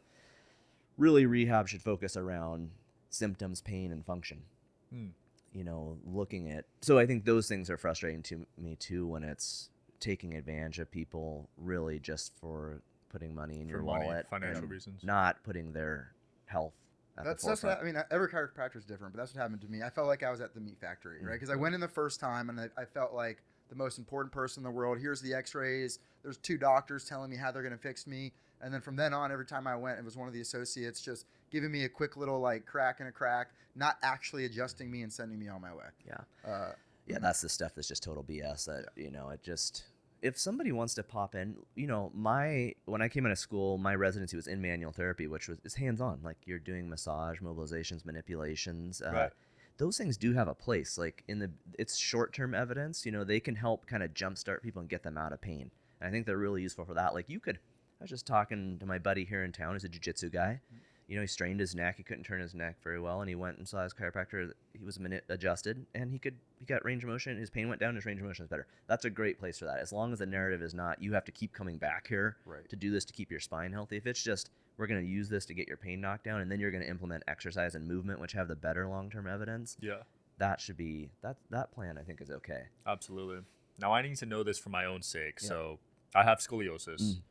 really, 0.98 1.24
rehab 1.24 1.68
should 1.68 1.80
focus 1.80 2.16
around 2.16 2.70
symptoms, 3.08 3.62
pain, 3.62 3.92
and 3.92 4.04
function. 4.04 4.42
Hmm. 4.90 5.08
You 5.52 5.64
know, 5.64 5.98
looking 6.04 6.50
at. 6.50 6.64
So, 6.80 6.98
I 6.98 7.06
think 7.06 7.24
those 7.24 7.48
things 7.48 7.70
are 7.70 7.76
frustrating 7.76 8.22
to 8.24 8.46
me 8.56 8.76
too 8.76 9.06
when 9.06 9.24
it's 9.24 9.70
taking 9.98 10.34
advantage 10.34 10.78
of 10.78 10.90
people 10.90 11.48
really 11.58 11.98
just 11.98 12.32
for 12.40 12.82
putting 13.10 13.34
money 13.34 13.60
in 13.60 13.66
For 13.66 13.72
your 13.72 13.82
money, 13.82 14.06
wallet, 14.06 14.26
financial 14.30 14.66
reasons. 14.66 15.02
not 15.04 15.42
putting 15.42 15.72
their 15.72 16.12
health. 16.46 16.72
At 17.18 17.24
That's, 17.24 17.42
the 17.42 17.48
that's 17.50 17.62
what 17.62 17.78
I 17.80 17.82
mean. 17.82 17.96
Every 18.10 18.28
chiropractor 18.28 18.76
is 18.76 18.84
different, 18.84 19.12
but 19.12 19.18
that's 19.18 19.34
what 19.34 19.42
happened 19.42 19.60
to 19.62 19.68
me. 19.68 19.82
I 19.82 19.90
felt 19.90 20.06
like 20.06 20.22
I 20.22 20.30
was 20.30 20.40
at 20.40 20.54
the 20.54 20.60
meat 20.60 20.78
factory, 20.80 21.16
right? 21.16 21.22
Mm-hmm. 21.22 21.32
Because 21.32 21.50
I 21.50 21.56
went 21.56 21.74
in 21.74 21.80
the 21.80 21.88
first 21.88 22.20
time 22.20 22.48
and 22.48 22.58
I, 22.60 22.68
I 22.80 22.84
felt 22.84 23.12
like 23.12 23.42
the 23.68 23.74
most 23.76 23.98
important 23.98 24.32
person 24.32 24.60
in 24.60 24.64
the 24.64 24.70
world. 24.70 24.98
Here's 24.98 25.20
the 25.20 25.34
X-rays. 25.34 25.98
There's 26.22 26.38
two 26.38 26.56
doctors 26.56 27.04
telling 27.04 27.30
me 27.30 27.36
how 27.36 27.50
they're 27.50 27.62
going 27.62 27.74
to 27.74 27.78
fix 27.78 28.06
me, 28.06 28.32
And 28.60 28.72
then 28.72 28.80
from 28.80 28.96
then 28.96 29.12
on, 29.12 29.32
every 29.32 29.46
time 29.46 29.66
I 29.66 29.76
went, 29.76 29.98
it 29.98 30.04
was 30.04 30.16
one 30.16 30.28
of 30.28 30.34
the 30.34 30.40
associates 30.40 31.00
just 31.00 31.26
giving 31.50 31.70
me 31.70 31.84
a 31.84 31.88
quick 31.88 32.16
little 32.16 32.40
like 32.40 32.66
crack 32.66 33.00
and 33.00 33.08
a 33.08 33.12
crack, 33.12 33.48
not 33.74 33.96
actually 34.02 34.44
adjusting 34.44 34.90
me 34.90 35.02
and 35.02 35.12
sending 35.12 35.38
me 35.38 35.48
on 35.48 35.60
my 35.60 35.72
way. 35.72 35.84
Yeah. 36.06 36.50
Uh, 36.50 36.72
Yeah, 37.06 37.18
that's 37.18 37.40
the 37.40 37.48
stuff 37.48 37.72
that's 37.74 37.88
just 37.88 38.02
total 38.02 38.22
BS. 38.22 38.66
That 38.66 38.86
you 38.96 39.10
know, 39.10 39.30
it 39.30 39.42
just 39.42 39.84
if 40.22 40.38
somebody 40.38 40.70
wants 40.70 40.94
to 40.94 41.02
pop 41.02 41.34
in, 41.34 41.56
you 41.74 41.86
know, 41.86 42.10
my 42.14 42.74
when 42.84 43.02
I 43.02 43.08
came 43.08 43.26
out 43.26 43.32
of 43.32 43.38
school, 43.38 43.78
my 43.78 43.94
residency 43.94 44.36
was 44.36 44.46
in 44.46 44.60
manual 44.60 44.92
therapy, 44.92 45.26
which 45.26 45.48
was 45.48 45.58
is 45.64 45.74
hands 45.74 46.00
on. 46.00 46.20
Like 46.22 46.36
you're 46.44 46.58
doing 46.58 46.88
massage, 46.88 47.40
mobilizations, 47.40 48.04
manipulations. 48.04 49.02
Uh, 49.02 49.12
Right. 49.12 49.32
Those 49.78 49.96
things 49.96 50.18
do 50.18 50.34
have 50.34 50.46
a 50.46 50.54
place. 50.54 50.98
Like 50.98 51.24
in 51.26 51.38
the 51.38 51.50
it's 51.78 51.96
short 51.96 52.32
term 52.34 52.54
evidence. 52.54 53.06
You 53.06 53.12
know, 53.12 53.24
they 53.24 53.40
can 53.40 53.56
help 53.56 53.86
kind 53.86 54.02
of 54.02 54.12
jumpstart 54.12 54.62
people 54.62 54.80
and 54.80 54.90
get 54.90 55.02
them 55.02 55.16
out 55.16 55.32
of 55.32 55.40
pain. 55.40 55.70
And 56.00 56.08
I 56.08 56.10
think 56.10 56.26
they're 56.26 56.36
really 56.36 56.62
useful 56.62 56.84
for 56.84 56.94
that. 56.94 57.14
Like 57.14 57.28
you 57.28 57.40
could. 57.40 57.58
I 57.98 58.04
was 58.04 58.10
just 58.10 58.26
talking 58.26 58.78
to 58.78 58.86
my 58.86 58.98
buddy 58.98 59.26
here 59.26 59.44
in 59.44 59.52
town. 59.52 59.74
He's 59.74 59.84
a 59.84 59.88
jujitsu 59.88 60.32
guy. 60.32 60.60
You 61.10 61.16
know, 61.16 61.22
he 61.22 61.26
strained 61.26 61.58
his 61.58 61.74
neck. 61.74 61.96
He 61.96 62.04
couldn't 62.04 62.22
turn 62.22 62.40
his 62.40 62.54
neck 62.54 62.76
very 62.84 63.00
well, 63.00 63.20
and 63.20 63.28
he 63.28 63.34
went 63.34 63.58
and 63.58 63.66
saw 63.66 63.82
his 63.82 63.92
chiropractor. 63.92 64.52
He 64.78 64.84
was 64.84 65.00
minute 65.00 65.24
adjusted, 65.28 65.84
and 65.92 66.12
he 66.12 66.20
could 66.20 66.36
he 66.60 66.64
got 66.64 66.84
range 66.84 67.02
of 67.02 67.10
motion. 67.10 67.36
His 67.36 67.50
pain 67.50 67.68
went 67.68 67.80
down. 67.80 67.96
His 67.96 68.06
range 68.06 68.20
of 68.20 68.26
motion 68.26 68.44
is 68.44 68.48
better. 68.48 68.68
That's 68.86 69.04
a 69.04 69.10
great 69.10 69.36
place 69.40 69.58
for 69.58 69.64
that. 69.64 69.78
As 69.80 69.92
long 69.92 70.12
as 70.12 70.20
the 70.20 70.26
narrative 70.26 70.62
is 70.62 70.72
not 70.72 71.02
you 71.02 71.12
have 71.14 71.24
to 71.24 71.32
keep 71.32 71.52
coming 71.52 71.78
back 71.78 72.06
here 72.06 72.36
Right. 72.46 72.68
to 72.68 72.76
do 72.76 72.92
this 72.92 73.04
to 73.06 73.12
keep 73.12 73.28
your 73.28 73.40
spine 73.40 73.72
healthy. 73.72 73.96
If 73.96 74.06
it's 74.06 74.22
just 74.22 74.50
we're 74.76 74.86
going 74.86 75.04
to 75.04 75.10
use 75.10 75.28
this 75.28 75.44
to 75.46 75.52
get 75.54 75.66
your 75.66 75.76
pain 75.78 76.00
knocked 76.00 76.22
down, 76.24 76.42
and 76.42 76.50
then 76.50 76.60
you're 76.60 76.70
going 76.70 76.84
to 76.84 76.88
implement 76.88 77.24
exercise 77.26 77.74
and 77.74 77.88
movement, 77.88 78.20
which 78.20 78.32
have 78.32 78.46
the 78.46 78.54
better 78.54 78.86
long 78.86 79.10
term 79.10 79.26
evidence. 79.26 79.76
Yeah. 79.80 80.02
That 80.38 80.60
should 80.60 80.76
be 80.76 81.10
that 81.22 81.38
that 81.50 81.72
plan. 81.72 81.98
I 81.98 82.02
think 82.02 82.20
is 82.20 82.30
okay. 82.30 82.66
Absolutely. 82.86 83.42
Now 83.80 83.92
I 83.92 84.02
need 84.02 84.16
to 84.18 84.26
know 84.26 84.44
this 84.44 84.60
for 84.60 84.68
my 84.68 84.84
own 84.84 85.02
sake. 85.02 85.40
Yeah. 85.42 85.48
So 85.48 85.78
I 86.14 86.22
have 86.22 86.38
scoliosis. 86.38 87.02
Mm. 87.02 87.22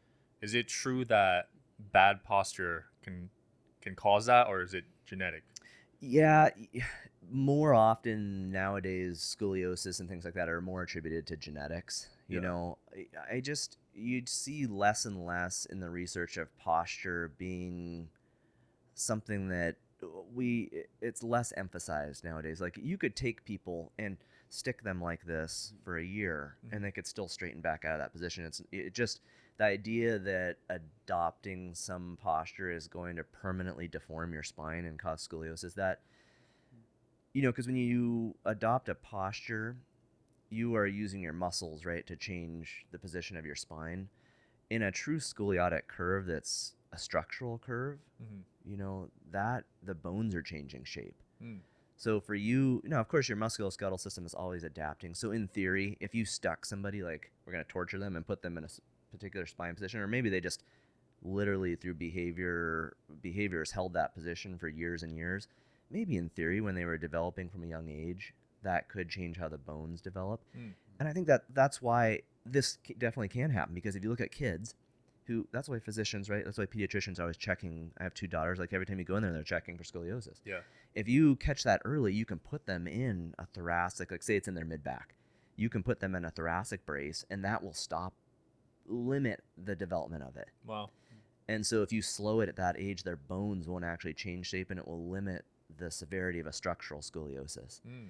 Is 0.41 0.53
it 0.53 0.67
true 0.67 1.05
that 1.05 1.47
bad 1.93 2.25
posture 2.25 2.85
can 3.01 3.29
can 3.81 3.95
cause 3.95 4.25
that, 4.25 4.47
or 4.47 4.61
is 4.61 4.73
it 4.73 4.85
genetic? 5.05 5.43
Yeah, 5.99 6.49
more 7.31 7.73
often 7.73 8.51
nowadays, 8.51 9.19
scoliosis 9.19 9.99
and 9.99 10.09
things 10.09 10.25
like 10.25 10.33
that 10.33 10.49
are 10.49 10.61
more 10.61 10.83
attributed 10.83 11.27
to 11.27 11.37
genetics. 11.37 12.09
You 12.27 12.35
Yeah. 12.35 12.41
know, 12.47 12.77
I- 12.95 13.35
I 13.35 13.39
just 13.41 13.77
you'd 13.93 14.29
see 14.29 14.65
less 14.65 15.05
and 15.05 15.25
less 15.25 15.65
in 15.65 15.79
the 15.79 15.89
research 15.89 16.37
of 16.37 16.55
posture 16.57 17.29
being 17.37 18.09
something 18.93 19.49
that 19.49 19.75
uh, 20.01 20.07
we 20.33 20.85
it's 21.01 21.23
less 21.23 21.51
emphasized 21.57 22.23
nowadays. 22.23 22.61
Like 22.61 22.77
you 22.77 22.97
could 22.97 23.15
take 23.15 23.43
people 23.45 23.91
and 23.97 24.17
stick 24.49 24.83
them 24.83 25.01
like 25.01 25.25
this 25.25 25.73
for 25.83 25.97
a 25.97 26.03
year, 26.03 26.57
and 26.63 26.71
mm-hmm. 26.71 26.83
they 26.83 26.91
could 26.91 27.07
still 27.07 27.27
straighten 27.27 27.61
back 27.61 27.85
out 27.85 27.93
of 27.93 27.99
that 27.99 28.13
position. 28.13 28.45
It's 28.45 28.61
it 28.71 28.93
just 28.93 29.21
the 29.59 29.65
idea 29.65 30.17
that 30.17 30.57
adopting 30.69 31.75
some 31.75 32.17
posture 32.21 32.71
is 32.71 32.87
going 32.87 33.15
to 33.17 33.23
permanently 33.23 33.87
deform 33.87 34.33
your 34.33 34.43
spine 34.43 34.85
and 34.85 34.97
cause 34.97 35.27
scoliosis 35.27 35.75
that 35.75 35.99
you 37.33 37.41
know 37.43 37.49
because 37.51 37.67
when 37.67 37.75
you 37.75 38.35
adopt 38.45 38.89
a 38.89 38.95
posture 38.95 39.75
you 40.49 40.75
are 40.75 40.87
using 40.87 41.21
your 41.21 41.33
muscles 41.33 41.85
right 41.85 42.07
to 42.07 42.15
change 42.15 42.85
the 42.91 42.97
position 42.97 43.37
of 43.37 43.45
your 43.45 43.55
spine 43.55 44.09
in 44.69 44.81
a 44.83 44.91
true 44.91 45.19
scoliotic 45.19 45.83
curve 45.87 46.25
that's 46.25 46.73
a 46.93 46.97
structural 46.97 47.57
curve 47.59 47.99
Mm-hmm. 48.23 48.71
you 48.71 48.77
know 48.77 49.07
that 49.31 49.63
the 49.83 49.93
bones 49.95 50.33
are 50.35 50.41
changing 50.41 50.83
shape 50.83 51.15
Mm. 51.41 51.59
so 51.95 52.19
for 52.19 52.35
you, 52.35 52.81
now 52.83 52.99
of 52.99 53.07
course 53.07 53.29
your 53.29 53.37
musculoskeletal 53.37 53.97
system 53.99 54.25
is 54.25 54.33
always 54.33 54.65
adapting. 54.65 55.13
So 55.13 55.31
in 55.31 55.47
theory, 55.47 55.97
if 56.01 56.13
you 56.13 56.25
stuck 56.25 56.65
somebody 56.65 57.01
like 57.01 57.31
we're 57.45 57.53
gonna 57.53 57.63
torture 57.63 57.97
them 57.97 58.17
and 58.17 58.27
put 58.27 58.41
them 58.41 58.57
in 58.57 58.65
a 58.65 58.67
particular 59.11 59.45
spine 59.45 59.75
position, 59.75 59.99
or 59.99 60.07
maybe 60.07 60.29
they 60.29 60.41
just 60.41 60.63
literally 61.21 61.75
through 61.75 61.93
behavior 61.93 62.95
behaviors 63.21 63.71
held 63.71 63.93
that 63.93 64.13
position 64.13 64.57
for 64.57 64.67
years 64.67 65.03
and 65.03 65.15
years, 65.15 65.47
maybe 65.91 66.17
in 66.17 66.29
theory 66.29 66.61
when 66.61 66.75
they 66.75 66.85
were 66.85 66.97
developing 66.97 67.49
from 67.49 67.63
a 67.63 67.67
young 67.67 67.89
age, 67.89 68.33
that 68.63 68.89
could 68.89 69.09
change 69.09 69.37
how 69.37 69.49
the 69.49 69.57
bones 69.57 70.01
develop. 70.01 70.41
Mm. 70.57 70.73
And 70.99 71.07
I 71.07 71.13
think 71.13 71.27
that 71.27 71.43
that's 71.53 71.81
why 71.81 72.21
this 72.45 72.77
definitely 72.97 73.27
can 73.29 73.49
happen 73.51 73.75
because 73.75 73.95
if 73.95 74.03
you 74.03 74.09
look 74.09 74.21
at 74.21 74.31
kids 74.31 74.75
who 75.29 75.47
that's 75.51 75.69
why 75.69 75.79
physicians, 75.79 76.29
right? 76.29 76.43
That's 76.43 76.57
why 76.57 76.65
pediatricians 76.65 77.19
are 77.19 77.23
always 77.23 77.37
checking. 77.37 77.91
I 77.99 78.03
have 78.03 78.15
two 78.15 78.27
daughters. 78.27 78.57
Like 78.57 78.73
every 78.73 78.85
time 78.87 78.97
you 78.97 79.05
go 79.05 79.15
in 79.15 79.23
there, 79.23 79.31
they're 79.31 79.43
checking 79.43 79.77
for 79.77 79.83
scoliosis 79.83 80.39
Yeah. 80.43 80.61
if 80.95 81.07
you 81.07 81.35
catch 81.35 81.63
that 81.63 81.81
early, 81.85 82.13
you 82.13 82.25
can 82.25 82.39
put 82.39 82.65
them 82.65 82.87
in 82.87 83.35
a 83.37 83.45
thoracic, 83.45 84.09
like 84.11 84.23
say 84.23 84.35
it's 84.35 84.47
in 84.47 84.55
their 84.55 84.65
mid 84.65 84.83
back, 84.83 85.13
you 85.55 85.69
can 85.69 85.83
put 85.83 85.99
them 85.99 86.15
in 86.15 86.25
a 86.25 86.31
thoracic 86.31 86.85
brace, 86.85 87.25
and 87.29 87.45
that 87.45 87.63
will 87.63 87.73
stop, 87.73 88.13
limit 88.89 89.41
the 89.63 89.75
development 89.75 90.23
of 90.23 90.35
it. 90.35 90.49
Wow. 90.65 90.89
And 91.47 91.65
so 91.65 91.81
if 91.81 91.93
you 91.93 92.01
slow 92.01 92.41
it 92.41 92.49
at 92.49 92.57
that 92.57 92.75
age, 92.77 93.03
their 93.03 93.15
bones 93.15 93.67
won't 93.67 93.85
actually 93.85 94.13
change 94.13 94.47
shape, 94.47 94.69
and 94.71 94.79
it 94.79 94.87
will 94.87 95.09
limit 95.09 95.45
the 95.77 95.89
severity 95.89 96.39
of 96.39 96.47
a 96.47 96.53
structural 96.53 96.99
scoliosis. 96.99 97.81
Mm. 97.87 98.09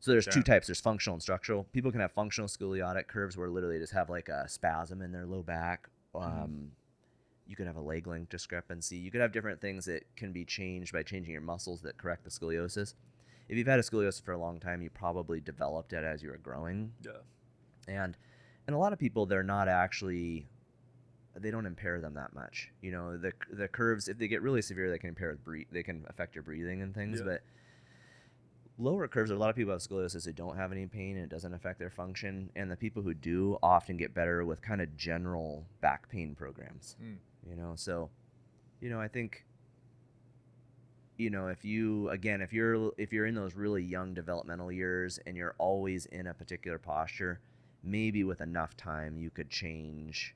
So 0.00 0.10
there's 0.10 0.26
two 0.26 0.42
types. 0.42 0.66
There's 0.66 0.80
functional 0.80 1.14
and 1.14 1.22
structural. 1.22 1.64
People 1.72 1.90
can 1.90 2.00
have 2.00 2.12
functional 2.12 2.48
scoliotic 2.48 3.06
curves 3.06 3.36
where 3.36 3.48
literally 3.48 3.76
they 3.76 3.82
just 3.82 3.92
have 3.92 4.10
like 4.10 4.28
a 4.28 4.48
spasm 4.48 5.02
in 5.02 5.12
their 5.12 5.26
low 5.26 5.42
back. 5.42 5.88
Um, 6.14 6.72
You 7.46 7.56
could 7.56 7.66
have 7.66 7.76
a 7.76 7.80
leg 7.80 8.06
length 8.06 8.30
discrepancy. 8.30 8.96
You 8.96 9.10
could 9.10 9.20
have 9.20 9.32
different 9.32 9.60
things 9.60 9.84
that 9.86 10.04
can 10.14 10.32
be 10.32 10.44
changed 10.44 10.92
by 10.92 11.02
changing 11.02 11.32
your 11.32 11.42
muscles 11.42 11.80
that 11.82 11.98
correct 11.98 12.22
the 12.22 12.30
scoliosis. 12.30 12.94
If 13.48 13.58
you've 13.58 13.66
had 13.66 13.80
a 13.80 13.82
scoliosis 13.82 14.22
for 14.22 14.32
a 14.32 14.38
long 14.38 14.60
time, 14.60 14.80
you 14.80 14.90
probably 14.90 15.40
developed 15.40 15.92
it 15.92 16.04
as 16.04 16.22
you 16.22 16.30
were 16.30 16.38
growing. 16.38 16.92
Yeah. 17.04 17.10
And 17.88 18.16
and 18.70 18.76
a 18.76 18.78
lot 18.78 18.92
of 18.92 19.00
people 19.00 19.26
they're 19.26 19.42
not 19.42 19.66
actually 19.66 20.46
they 21.34 21.50
don't 21.50 21.66
impair 21.66 22.00
them 22.00 22.14
that 22.14 22.32
much. 22.34 22.70
You 22.80 22.92
know, 22.92 23.16
the 23.16 23.32
the 23.50 23.66
curves 23.66 24.06
if 24.06 24.16
they 24.16 24.28
get 24.28 24.42
really 24.42 24.62
severe, 24.62 24.88
they 24.88 24.98
can 24.98 25.08
impair 25.08 25.30
with 25.30 25.44
breathe. 25.44 25.66
They 25.72 25.82
can 25.82 26.04
affect 26.08 26.36
your 26.36 26.44
breathing 26.44 26.80
and 26.80 26.94
things. 26.94 27.18
Yeah. 27.18 27.24
But 27.24 27.42
lower 28.78 29.08
curves, 29.08 29.32
a 29.32 29.34
lot 29.34 29.50
of 29.50 29.56
people 29.56 29.72
have 29.72 29.80
scoliosis 29.80 30.24
who 30.24 30.32
don't 30.32 30.56
have 30.56 30.70
any 30.70 30.86
pain 30.86 31.16
and 31.16 31.24
it 31.24 31.30
doesn't 31.30 31.52
affect 31.52 31.80
their 31.80 31.90
function. 31.90 32.48
And 32.54 32.70
the 32.70 32.76
people 32.76 33.02
who 33.02 33.12
do 33.12 33.58
often 33.60 33.96
get 33.96 34.14
better 34.14 34.44
with 34.44 34.62
kind 34.62 34.80
of 34.80 34.96
general 34.96 35.66
back 35.80 36.08
pain 36.08 36.36
programs. 36.36 36.94
Mm. 37.02 37.16
You 37.48 37.56
know, 37.56 37.72
so 37.74 38.08
you 38.80 38.88
know, 38.88 39.00
I 39.00 39.08
think 39.08 39.44
you 41.16 41.30
know, 41.30 41.48
if 41.48 41.64
you 41.64 42.08
again, 42.10 42.40
if 42.40 42.52
you're 42.52 42.92
if 42.98 43.12
you're 43.12 43.26
in 43.26 43.34
those 43.34 43.56
really 43.56 43.82
young 43.82 44.14
developmental 44.14 44.70
years 44.70 45.18
and 45.26 45.36
you're 45.36 45.56
always 45.58 46.06
in 46.06 46.28
a 46.28 46.34
particular 46.34 46.78
posture, 46.78 47.40
maybe 47.82 48.24
with 48.24 48.40
enough 48.40 48.76
time 48.76 49.16
you 49.18 49.30
could 49.30 49.50
change 49.50 50.34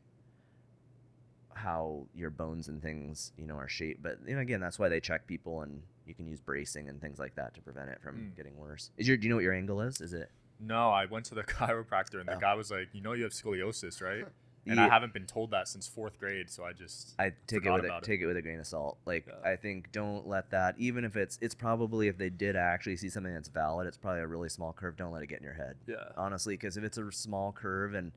how 1.54 2.06
your 2.14 2.30
bones 2.30 2.68
and 2.68 2.82
things, 2.82 3.32
you 3.36 3.46
know, 3.46 3.54
are 3.56 3.68
shaped. 3.68 4.02
But 4.02 4.18
you 4.26 4.34
know, 4.34 4.40
again, 4.40 4.60
that's 4.60 4.78
why 4.78 4.88
they 4.88 5.00
check 5.00 5.26
people 5.26 5.62
and 5.62 5.82
you 6.06 6.14
can 6.14 6.26
use 6.26 6.40
bracing 6.40 6.88
and 6.88 7.00
things 7.00 7.18
like 7.18 7.34
that 7.36 7.54
to 7.54 7.60
prevent 7.62 7.90
it 7.90 8.00
from 8.02 8.16
Mm. 8.32 8.36
getting 8.36 8.56
worse. 8.56 8.90
Is 8.96 9.06
your 9.08 9.16
do 9.16 9.24
you 9.24 9.30
know 9.30 9.36
what 9.36 9.44
your 9.44 9.52
angle 9.54 9.80
is? 9.80 10.00
Is 10.00 10.12
it 10.12 10.30
No, 10.60 10.90
I 10.90 11.06
went 11.06 11.26
to 11.26 11.34
the 11.34 11.42
chiropractor 11.44 12.20
and 12.20 12.28
the 12.28 12.36
Oh. 12.36 12.40
guy 12.40 12.54
was 12.54 12.70
like, 12.70 12.88
"You 12.92 13.00
know, 13.00 13.12
you 13.12 13.24
have 13.24 13.32
scoliosis, 13.32 14.00
right?" 14.02 14.26
And 14.66 14.76
Yeah. 14.76 14.86
I 14.86 14.88
haven't 14.88 15.12
been 15.12 15.26
told 15.26 15.50
that 15.50 15.68
since 15.68 15.86
fourth 15.86 16.18
grade, 16.18 16.48
so 16.50 16.64
I 16.64 16.72
just 16.72 17.14
I 17.18 17.32
take 17.46 17.66
it 17.66 17.70
with 17.72 17.84
a, 17.84 17.96
it. 17.98 18.02
take 18.02 18.20
it 18.20 18.26
with 18.26 18.36
a 18.36 18.42
grain 18.42 18.58
of 18.60 18.66
salt. 18.66 18.98
Like 19.04 19.26
Yeah. 19.26 19.50
I 19.50 19.56
think 19.56 19.92
don't 19.92 20.26
let 20.26 20.50
that 20.50 20.74
even 20.78 21.04
if 21.04 21.16
it's 21.16 21.38
it's 21.42 21.54
probably 21.54 22.08
if 22.08 22.16
they 22.16 22.30
did 22.30 22.56
actually 22.56 22.96
see 22.96 23.08
something 23.10 23.32
that's 23.34 23.48
valid, 23.48 23.86
it's 23.86 23.98
probably 23.98 24.20
a 24.22 24.26
really 24.26 24.48
small 24.48 24.72
curve. 24.72 24.96
Don't 24.96 25.12
let 25.12 25.22
it 25.22 25.26
get 25.28 25.38
in 25.38 25.44
your 25.44 25.54
head. 25.54 25.76
yeah. 25.86 25.96
Honestly, 26.16 26.54
because 26.54 26.76
if 26.76 26.84
it's 26.84 26.98
a 26.98 27.12
small 27.12 27.52
curve 27.52 27.94
and 27.94 28.12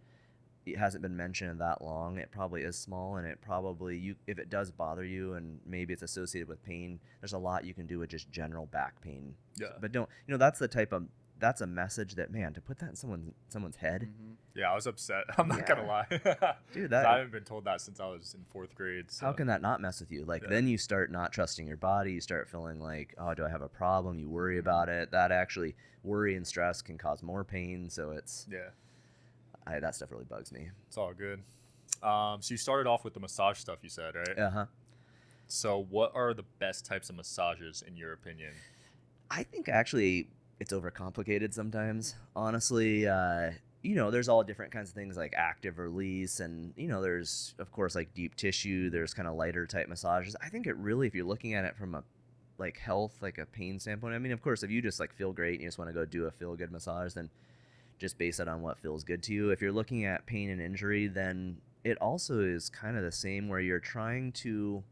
it 0.65 0.77
hasn't 0.77 1.01
been 1.01 1.15
mentioned 1.15 1.49
in 1.51 1.57
that 1.60 1.81
long, 1.81 2.17
it 2.17 2.29
probably 2.31 2.62
is 2.62 2.77
small 2.77 3.15
and 3.17 3.25
it 3.27 3.39
probably 3.41 3.97
you 3.97 4.15
if 4.27 4.38
it 4.39 4.49
does 4.49 4.71
bother 4.71 5.03
you 5.03 5.33
and 5.33 5.60
maybe 5.65 5.93
it's 5.93 6.03
associated 6.03 6.47
with 6.47 6.63
pain, 6.63 6.99
there's 7.21 7.33
a 7.33 7.38
lot 7.38 7.63
you 7.65 7.73
can 7.73 7.88
do 7.88 7.99
with 7.99 8.10
just 8.10 8.29
general 8.31 8.65
back 8.67 9.01
pain. 9.01 9.33
Yeah. 9.60 9.67
But 9.81 9.91
don't 9.91 10.10
you 10.27 10.31
know 10.33 10.38
that's 10.38 10.60
the 10.60 10.67
type 10.67 10.91
of 10.93 11.07
that's 11.39 11.62
a 11.62 11.67
message 11.67 12.15
that 12.15 12.32
man 12.32 12.54
to 12.54 12.62
put 12.62 12.80
that 12.80 12.89
in 12.89 12.95
someone's 12.95 13.34
someone's 13.50 13.76
head. 13.78 14.04
Mhm. 14.10 14.34
Yeah, 14.56 14.71
I 14.71 14.76
was 14.76 14.88
upset. 14.88 15.26
I'm 15.38 15.47
not 15.47 15.65
gonna 15.67 15.86
lie, 15.86 16.08
Dude, 16.73 16.89
that- 16.89 17.06
I 17.06 17.17
haven't 17.17 17.32
been 17.32 17.43
told 17.43 17.65
that 17.65 17.80
since 17.82 18.00
I 18.00 18.08
was 18.08 18.34
in 18.34 18.43
fourth 18.52 18.73
grade. 18.76 19.12
So. 19.12 19.26
How 19.28 19.34
can 19.34 19.47
that 19.47 19.62
not 19.62 19.82
mess 19.82 20.00
with 20.00 20.12
you? 20.12 20.26
Like 20.26 20.41
Yeah. 20.43 20.50
then 20.50 20.67
you 20.67 20.78
start 20.78 21.12
not 21.12 21.32
trusting 21.32 21.67
your 21.67 21.78
body. 21.78 22.13
You 22.13 22.21
start 22.21 22.50
feeling 22.50 22.80
like, 22.80 23.13
oh, 23.19 23.34
do 23.36 23.45
I 23.45 23.50
have 23.50 23.62
a 23.62 23.69
problem? 23.69 24.17
You 24.17 24.30
worry 24.30 24.58
about 24.58 24.89
it. 24.89 25.12
That 25.12 25.32
actually 25.32 25.76
worry 26.04 26.36
and 26.36 26.45
stress 26.47 26.82
can 26.82 26.97
cause 26.97 27.21
more 27.21 27.43
pain. 27.43 27.89
So 27.89 28.12
it's 28.12 28.47
Yeah, 28.52 28.69
I, 29.67 29.80
that 29.80 29.93
stuff 29.95 30.12
really 30.12 30.26
bugs 30.26 30.52
me. 30.52 30.69
it's 30.88 30.97
all 30.97 31.13
good. 31.13 31.43
Um, 32.02 32.41
so 32.41 32.54
you 32.54 32.58
started 32.58 32.88
off 32.88 33.04
with 33.04 33.13
the 33.13 33.19
massage 33.19 33.58
stuff, 33.60 33.80
you 33.82 33.89
said, 33.89 34.15
right? 34.15 34.38
Uh 34.39 34.50
huh. 34.50 34.65
So 35.47 35.86
what 35.89 36.12
are 36.15 36.34
the 36.34 36.43
best 36.60 36.86
types 36.86 37.10
of 37.10 37.15
massages 37.15 37.84
in 37.86 37.95
your 37.95 38.12
opinion? 38.13 38.54
I 39.30 39.43
think 39.43 39.69
actually 39.69 40.30
it's 40.60 40.74
overcomplicated 40.74 41.54
sometimes. 41.54 42.15
Honestly, 42.36 43.08
uh, 43.08 43.52
you 43.82 43.96
know, 43.96 44.12
there's 44.12 44.30
all 44.30 44.43
different 44.43 44.72
kinds 44.72 44.89
of 44.89 44.96
things 44.96 45.17
like 45.17 45.34
active 45.36 45.78
release, 45.80 46.39
and 46.39 46.74
you 46.76 46.88
know, 46.88 47.02
there's 47.02 47.54
of 47.60 47.72
course 47.72 47.96
like 47.96 48.13
deep 48.13 48.36
tissue. 48.36 48.89
There's 48.89 49.13
kind 49.13 49.28
of 49.28 49.36
lighter 49.36 49.65
type 49.65 49.88
massages. 49.88 50.36
I 50.41 50.50
think 50.50 50.67
it 50.67 50.76
really, 50.78 51.08
if 51.08 51.15
you're 51.15 51.26
looking 51.26 51.54
at 51.54 51.65
it 51.65 51.76
from 51.78 51.96
a 51.96 52.04
like 52.58 52.78
health, 52.78 53.13
like 53.22 53.38
a 53.38 53.46
pain 53.46 53.80
standpoint. 53.80 54.15
I 54.15 54.20
mean, 54.20 54.32
of 54.32 54.41
course, 54.41 54.63
if 54.63 54.72
you 54.72 54.82
just 54.82 55.00
like 55.00 55.13
feel 55.13 55.32
great 55.32 55.54
and 55.54 55.62
you 55.62 55.67
just 55.67 55.78
want 55.78 55.89
to 55.89 55.93
go 55.93 56.06
do 56.06 56.26
a 56.26 56.32
feel 56.32 56.56
good 56.56 56.72
massage, 56.72 57.13
then 57.13 57.30
just 58.00 58.17
base 58.17 58.39
it 58.39 58.48
on 58.48 58.62
what 58.62 58.80
feels 58.80 59.04
good 59.04 59.24
to 59.24 59.34
you. 59.34 59.52
If 59.52 59.62
you're 59.62 59.72
looking 59.72 60.06
at 60.06 60.26
pain 60.26 60.50
and 60.50 60.62
injury, 60.62 61.08
then 61.08 61.58
it 61.84 61.98
also 62.02 62.39
is 62.39 62.70
kind 62.70 62.98
of 62.98 63.04
the 63.04 63.12
same 63.12 63.48
where 63.48 63.60
you're 63.60 63.80
trying 63.80 64.32
to 64.34 64.84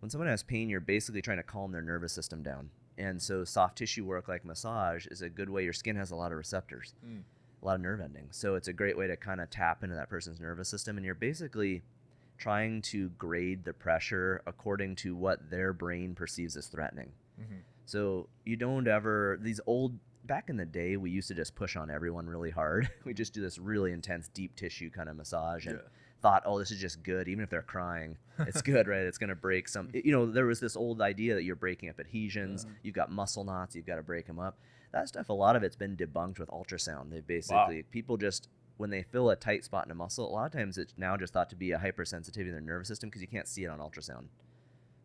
when 0.00 0.10
someone 0.10 0.28
has 0.28 0.42
pain, 0.42 0.68
you're 0.68 0.80
basically 0.80 1.22
trying 1.22 1.38
to 1.38 1.42
calm 1.42 1.72
their 1.72 1.82
nervous 1.82 2.12
system 2.12 2.42
down. 2.42 2.70
And 2.98 3.22
so 3.22 3.44
soft 3.44 3.78
tissue 3.78 4.04
work 4.04 4.26
like 4.28 4.44
massage 4.44 5.06
is 5.06 5.22
a 5.22 5.28
good 5.30 5.48
way. 5.48 5.62
Your 5.64 5.72
skin 5.72 5.96
has 5.96 6.10
a 6.10 6.16
lot 6.16 6.32
of 6.32 6.38
receptors, 6.38 6.94
Mm. 7.06 7.22
a 7.62 7.64
lot 7.64 7.76
of 7.76 7.80
nerve 7.80 8.00
endings. 8.00 8.36
So 8.36 8.56
it's 8.56 8.68
a 8.68 8.72
great 8.72 8.98
way 8.98 9.06
to 9.06 9.16
kind 9.16 9.40
of 9.40 9.48
tap 9.50 9.84
into 9.84 9.94
that 9.94 10.08
person's 10.10 10.40
nervous 10.40 10.68
system. 10.68 10.96
And 10.96 11.06
you're 11.06 11.14
basically 11.14 11.82
trying 12.38 12.82
to 12.82 13.08
grade 13.10 13.64
the 13.64 13.72
pressure 13.72 14.42
according 14.46 14.96
to 14.96 15.14
what 15.16 15.48
their 15.50 15.72
brain 15.72 16.14
perceives 16.14 16.56
as 16.56 16.66
threatening. 16.66 17.12
Mhm. 17.40 17.62
So 17.86 18.28
you 18.44 18.56
don't 18.56 18.86
ever 18.88 19.38
these 19.40 19.60
old 19.66 19.98
back 20.24 20.50
in 20.50 20.56
the 20.56 20.66
day 20.66 20.96
we 20.96 21.10
used 21.10 21.28
to 21.28 21.34
just 21.34 21.54
push 21.54 21.74
on 21.76 21.90
everyone 21.90 22.26
really 22.26 22.50
hard. 22.50 22.90
we 23.04 23.14
just 23.14 23.32
do 23.32 23.40
this 23.40 23.58
really 23.58 23.92
intense 23.92 24.28
deep 24.28 24.54
tissue 24.56 24.90
kind 24.90 25.08
of 25.08 25.16
massage 25.16 25.66
and 25.66 25.76
Yeah. 25.78 25.88
Thought, 26.22 26.42
oh, 26.46 26.58
this 26.58 26.70
is 26.70 26.80
just 26.80 27.02
good. 27.02 27.28
Even 27.28 27.44
if 27.44 27.50
they're 27.50 27.62
crying, 27.62 28.16
it's 28.40 28.62
good, 28.72 28.86
right? 28.88 29.02
It's 29.02 29.18
gonna 29.18 29.34
break 29.34 29.68
some. 29.68 29.88
You 29.92 30.12
know, 30.12 30.26
there 30.26 30.46
was 30.46 30.60
this 30.60 30.76
old 30.76 31.00
idea 31.00 31.34
that 31.34 31.44
you're 31.44 31.56
breaking 31.56 31.88
up 31.88 32.00
adhesions. 32.00 32.66
You've 32.82 32.94
got 32.94 33.10
muscle 33.10 33.44
knots. 33.44 33.74
You've 33.76 33.86
got 33.86 33.96
to 33.96 34.02
break 34.02 34.26
them 34.26 34.38
up. 34.38 34.58
That 34.92 35.08
stuff, 35.08 35.28
a 35.28 35.32
lot 35.34 35.54
of 35.54 35.62
it's 35.62 35.76
been 35.76 35.96
debunked 35.96 36.38
with 36.38 36.48
ultrasound. 36.48 37.10
They 37.10 37.20
basically 37.20 37.82
people 37.90 38.16
just 38.16 38.48
when 38.78 38.90
they 38.90 39.02
feel 39.02 39.28
a 39.30 39.36
tight 39.36 39.64
spot 39.64 39.84
in 39.84 39.90
a 39.90 39.94
muscle, 39.94 40.28
a 40.28 40.32
lot 40.32 40.46
of 40.46 40.52
times 40.52 40.78
it's 40.78 40.94
now 40.96 41.16
just 41.16 41.32
thought 41.32 41.50
to 41.50 41.56
be 41.56 41.72
a 41.72 41.78
hypersensitivity 41.78 42.46
in 42.46 42.52
their 42.52 42.60
nervous 42.60 42.88
system 42.88 43.08
because 43.08 43.20
you 43.20 43.28
can't 43.28 43.48
see 43.48 43.64
it 43.64 43.68
on 43.68 43.80
ultrasound. 43.80 44.26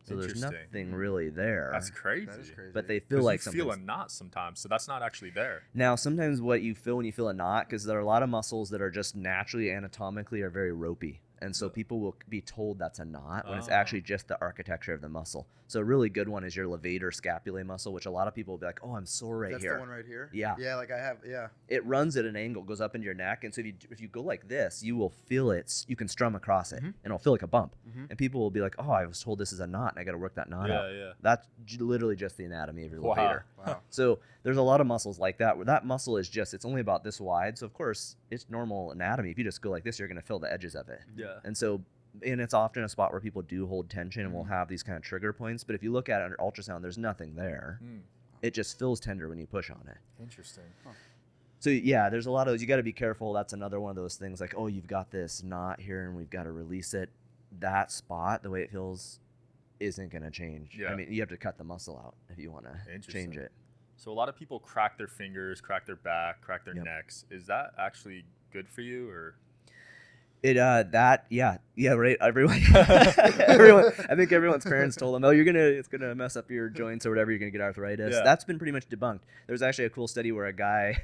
So 0.04 0.16
there's 0.16 0.40
nothing 0.40 0.88
mm-hmm. 0.88 0.94
really 0.94 1.30
there. 1.30 1.70
That's 1.72 1.90
crazy. 1.90 2.26
That 2.26 2.40
is 2.40 2.50
crazy. 2.50 2.70
But 2.74 2.86
they 2.86 3.00
feel 3.00 3.22
like 3.22 3.44
you 3.46 3.52
feel 3.52 3.68
a 3.68 3.72
something's- 3.72 3.86
knot 3.86 4.12
sometimes, 4.12 4.60
so 4.60 4.68
that's 4.68 4.86
not 4.86 5.02
actually 5.02 5.30
there. 5.30 5.62
Now, 5.72 5.96
sometimes 5.96 6.42
what 6.42 6.60
you 6.60 6.74
feel 6.74 6.96
when 6.96 7.06
you 7.06 7.12
feel 7.12 7.28
a 7.28 7.34
knot, 7.34 7.66
because 7.68 7.84
there 7.84 7.96
are 7.96 8.02
a 8.02 8.06
lot 8.06 8.22
of 8.22 8.28
muscles 8.28 8.68
that 8.70 8.82
are 8.82 8.90
just 8.90 9.16
naturally 9.16 9.70
anatomically 9.70 10.42
are 10.42 10.50
very 10.50 10.72
ropey, 10.72 11.22
and 11.40 11.54
so 11.54 11.68
people 11.68 12.00
will 12.00 12.16
be 12.28 12.40
told 12.40 12.78
that's 12.78 12.98
a 12.98 13.04
knot 13.04 13.48
when 13.48 13.58
it's 13.58 13.68
Oh. 13.68 13.72
actually 13.72 14.00
just 14.02 14.28
the 14.28 14.40
architecture 14.40 14.92
of 14.92 15.00
the 15.00 15.08
muscle. 15.08 15.46
So 15.66 15.80
a 15.80 15.84
really 15.84 16.10
good 16.10 16.28
one 16.28 16.44
is 16.44 16.54
your 16.54 16.66
levator 16.66 17.10
scapulae 17.10 17.64
muscle, 17.64 17.92
which 17.92 18.04
a 18.06 18.10
lot 18.10 18.28
of 18.28 18.34
people 18.34 18.52
will 18.52 18.58
be 18.58 18.66
like, 18.66 18.80
"Oh, 18.82 18.94
I'm 18.96 19.06
sore 19.06 19.38
right 19.38 19.48
here. 19.48 19.54
That's 19.58 19.64
here." 19.64 19.74
the 19.74 19.80
one 19.80 19.88
right 19.88 20.04
here. 20.06 20.30
Yeah. 20.32 20.54
Yeah, 20.58 20.76
like 20.76 20.90
I 20.90 20.98
have. 20.98 21.18
Yeah. 21.26 21.48
It 21.68 21.84
runs 21.86 22.16
at 22.18 22.26
an 22.26 22.36
angle, 22.36 22.62
goes 22.62 22.80
up 22.82 22.94
into 22.94 23.06
your 23.06 23.14
neck, 23.14 23.44
and 23.44 23.54
so 23.54 23.60
if 23.62 23.66
you 23.66 23.74
if 23.90 24.00
you 24.00 24.08
go 24.08 24.20
like 24.22 24.46
this, 24.48 24.82
you 24.82 24.94
will 24.96 25.08
feel 25.10 25.50
it. 25.50 25.64
s- 25.64 25.86
You 25.88 25.96
can 25.96 26.06
strum 26.06 26.34
across 26.34 26.72
it, 26.72 26.82
Mhm. 26.82 26.86
and 26.88 26.94
it'll 27.06 27.18
feel 27.18 27.32
like 27.32 27.42
a 27.42 27.46
bump. 27.46 27.74
Mhm. 27.88 28.10
And 28.10 28.18
people 28.18 28.40
will 28.42 28.50
be 28.50 28.60
like, 28.60 28.74
"Oh, 28.78 28.90
I 28.90 29.06
was 29.06 29.22
told 29.22 29.38
this 29.38 29.52
is 29.52 29.60
a 29.60 29.66
knot, 29.66 29.92
and 29.92 29.98
I 30.00 30.04
got 30.04 30.12
to 30.12 30.18
work 30.18 30.34
that 30.34 30.50
knot 30.50 30.70
out." 30.70 30.92
yeah. 30.94 31.12
That's 31.22 31.46
j- 31.64 31.78
literally 31.78 32.14
just 32.16 32.36
the 32.36 32.44
anatomy 32.44 32.84
of 32.84 32.92
your 32.92 33.00
Wow. 33.00 33.14
levator. 33.16 33.42
Wow. 33.66 33.80
So 33.88 34.18
there's 34.42 34.58
a 34.58 34.62
lot 34.62 34.82
of 34.82 34.86
muscles 34.86 35.18
like 35.18 35.38
that 35.38 35.56
where 35.56 35.64
that 35.64 35.86
muscle 35.86 36.18
is 36.18 36.28
just 36.28 36.52
it's 36.52 36.66
only 36.66 36.82
about 36.82 37.02
this 37.04 37.18
wide. 37.20 37.56
So 37.58 37.64
of 37.64 37.72
course 37.72 38.16
it's 38.34 38.50
normal 38.50 38.90
anatomy. 38.92 39.30
If 39.30 39.38
you 39.38 39.44
just 39.44 39.62
go 39.62 39.70
like 39.70 39.84
this, 39.84 39.98
you're 39.98 40.08
gonna 40.08 40.20
feel 40.22 40.38
the 40.38 40.52
edges 40.52 40.74
of 40.74 40.88
it. 40.88 41.00
Yeah. 41.16 41.38
And 41.44 41.56
so 41.56 41.80
and 42.22 42.40
it's 42.40 42.54
often 42.54 42.84
a 42.84 42.88
spot 42.88 43.10
where 43.10 43.20
people 43.20 43.42
do 43.42 43.66
hold 43.66 43.90
tension 43.90 44.22
and 44.24 44.32
will 44.32 44.44
Mhm. 44.44 44.48
have 44.48 44.68
these 44.68 44.84
kind 44.84 44.96
of 44.96 45.02
trigger 45.02 45.32
points. 45.32 45.64
But 45.64 45.74
if 45.74 45.82
you 45.82 45.90
look 45.90 46.08
at 46.08 46.20
it 46.20 46.24
under 46.24 46.36
ultrasound, 46.36 46.80
there's 46.82 46.96
nothing 46.98 47.34
there. 47.34 47.80
Mm. 47.82 48.02
It 48.40 48.54
just 48.54 48.78
feels 48.78 49.00
tender 49.00 49.28
when 49.28 49.38
you 49.38 49.46
push 49.48 49.68
on 49.68 49.82
it. 49.88 49.96
Interesting. 50.22 50.62
So 51.58 51.70
yeah, 51.70 52.10
there's 52.10 52.26
a 52.26 52.30
lot 52.30 52.46
of 52.46 52.52
those. 52.52 52.60
You 52.60 52.68
got 52.68 52.76
to 52.76 52.82
be 52.84 52.92
careful. 52.92 53.32
That's 53.32 53.52
another 53.52 53.80
one 53.80 53.90
of 53.90 53.96
those 53.96 54.14
things 54.16 54.40
like, 54.40 54.54
oh, 54.56 54.68
you've 54.68 54.86
got 54.86 55.10
this 55.10 55.42
knot 55.42 55.80
here 55.80 56.06
and 56.06 56.14
we've 56.14 56.30
got 56.30 56.42
to 56.44 56.52
release 56.52 56.94
it. 56.94 57.10
That 57.58 57.90
spot, 57.90 58.42
the 58.44 58.50
way 58.50 58.62
it 58.62 58.70
feels, 58.70 59.18
isn't 59.80 60.12
gonna 60.12 60.30
change. 60.30 60.76
Yeah. 60.78 60.92
I 60.92 60.94
mean, 60.96 61.10
you 61.12 61.20
have 61.20 61.30
to 61.30 61.36
cut 61.36 61.58
the 61.58 61.64
muscle 61.64 61.96
out 61.98 62.14
if 62.28 62.38
you 62.38 62.50
want 62.52 62.66
to 62.66 62.98
change 63.00 63.36
it. 63.36 63.50
So 63.96 64.10
a 64.10 64.14
lot 64.14 64.28
of 64.28 64.36
people 64.36 64.58
crack 64.58 64.98
their 64.98 65.06
fingers, 65.08 65.60
crack 65.60 65.86
their 65.86 65.96
back, 65.96 66.40
crack 66.42 66.64
their 66.64 66.74
Yep. 66.74 66.84
necks. 66.84 67.24
Is 67.30 67.46
that 67.46 67.72
actually 67.78 68.24
good 68.52 68.68
for 68.68 68.80
you, 68.82 69.08
or 69.08 69.34
It 70.42 70.56
uh 70.58 70.82
that 70.92 71.24
yeah 71.30 71.56
yeah 71.74 71.92
right 71.92 72.16
everyone 72.20 72.60
everyone 72.74 73.86
I 74.10 74.14
think 74.14 74.30
everyone's 74.32 74.64
parents 74.64 74.94
told 74.96 75.14
them 75.14 75.24
oh 75.24 75.30
you're 75.30 75.44
gonna 75.46 75.58
it's 75.58 75.88
gonna 75.88 76.14
mess 76.14 76.36
up 76.36 76.50
your 76.50 76.68
joints 76.68 77.06
or 77.06 77.10
whatever 77.10 77.30
you're 77.30 77.38
gonna 77.38 77.50
get 77.50 77.60
arthritis 77.62 78.12
Yeah. 78.12 78.22
that's 78.22 78.44
been 78.44 78.58
pretty 78.58 78.72
much 78.72 78.88
debunked 78.88 79.20
there's 79.46 79.62
actually 79.62 79.86
a 79.86 79.90
cool 79.90 80.06
study 80.06 80.32
where 80.32 80.44
a 80.46 80.52
guy 80.52 80.98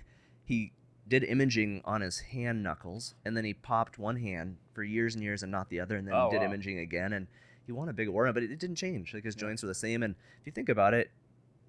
he 0.44 0.72
did 1.08 1.24
imaging 1.24 1.80
on 1.86 2.02
his 2.02 2.18
hand 2.20 2.62
knuckles 2.62 3.14
and 3.24 3.34
then 3.36 3.44
he 3.44 3.54
popped 3.54 3.98
one 3.98 4.16
hand 4.16 4.58
for 4.74 4.82
years 4.84 5.14
and 5.14 5.24
years 5.24 5.42
and 5.42 5.50
not 5.50 5.70
the 5.70 5.80
other 5.80 5.96
and 5.96 6.06
then 6.06 6.14
Oh, 6.14 6.30
did 6.30 6.40
wow. 6.40 6.44
imaging 6.46 6.78
again 6.78 7.12
and 7.14 7.26
he 7.64 7.72
won 7.72 7.88
a 7.88 7.92
big 7.94 8.08
award 8.08 8.32
but 8.34 8.42
it, 8.42 8.50
it 8.52 8.58
didn't 8.58 8.76
change 8.76 9.14
like 9.14 9.24
his 9.24 9.34
joints 9.34 9.62
were 9.62 9.68
the 9.68 9.74
same 9.74 10.02
and 10.02 10.14
if 10.40 10.46
you 10.46 10.52
think 10.52 10.68
about 10.68 10.92
it 10.92 11.10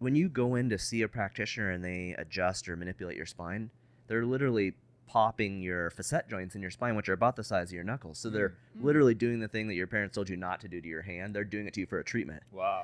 when 0.01 0.15
you 0.15 0.27
go 0.27 0.55
in 0.55 0.69
to 0.69 0.77
see 0.77 1.01
a 1.01 1.07
practitioner 1.07 1.71
and 1.71 1.83
they 1.83 2.15
adjust 2.17 2.67
or 2.67 2.75
manipulate 2.75 3.15
your 3.15 3.25
spine 3.25 3.69
they're 4.07 4.25
literally 4.25 4.73
popping 5.07 5.61
your 5.61 5.89
facet 5.89 6.27
joints 6.29 6.55
in 6.55 6.61
your 6.61 6.71
spine, 6.71 6.95
which 6.95 7.07
are 7.07 7.13
about 7.13 7.35
the 7.35 7.43
size 7.43 7.69
of 7.69 7.73
your 7.73 7.83
knuckles. 7.83 8.17
So 8.17 8.29
they're 8.29 8.49
mm. 8.49 8.81
Mm. 8.81 8.83
literally 8.83 9.13
doing 9.13 9.39
the 9.39 9.47
thing 9.47 9.67
that 9.67 9.75
your 9.75 9.87
parents 9.87 10.15
told 10.15 10.29
you 10.29 10.35
not 10.35 10.59
to 10.61 10.67
do 10.67 10.81
to 10.81 10.87
your 10.87 11.01
hand. 11.01 11.33
They're 11.33 11.43
doing 11.43 11.65
it 11.65 11.73
to 11.75 11.79
you 11.79 11.85
for 11.85 11.99
a 11.99 12.03
treatment. 12.03 12.43
wow? 12.51 12.83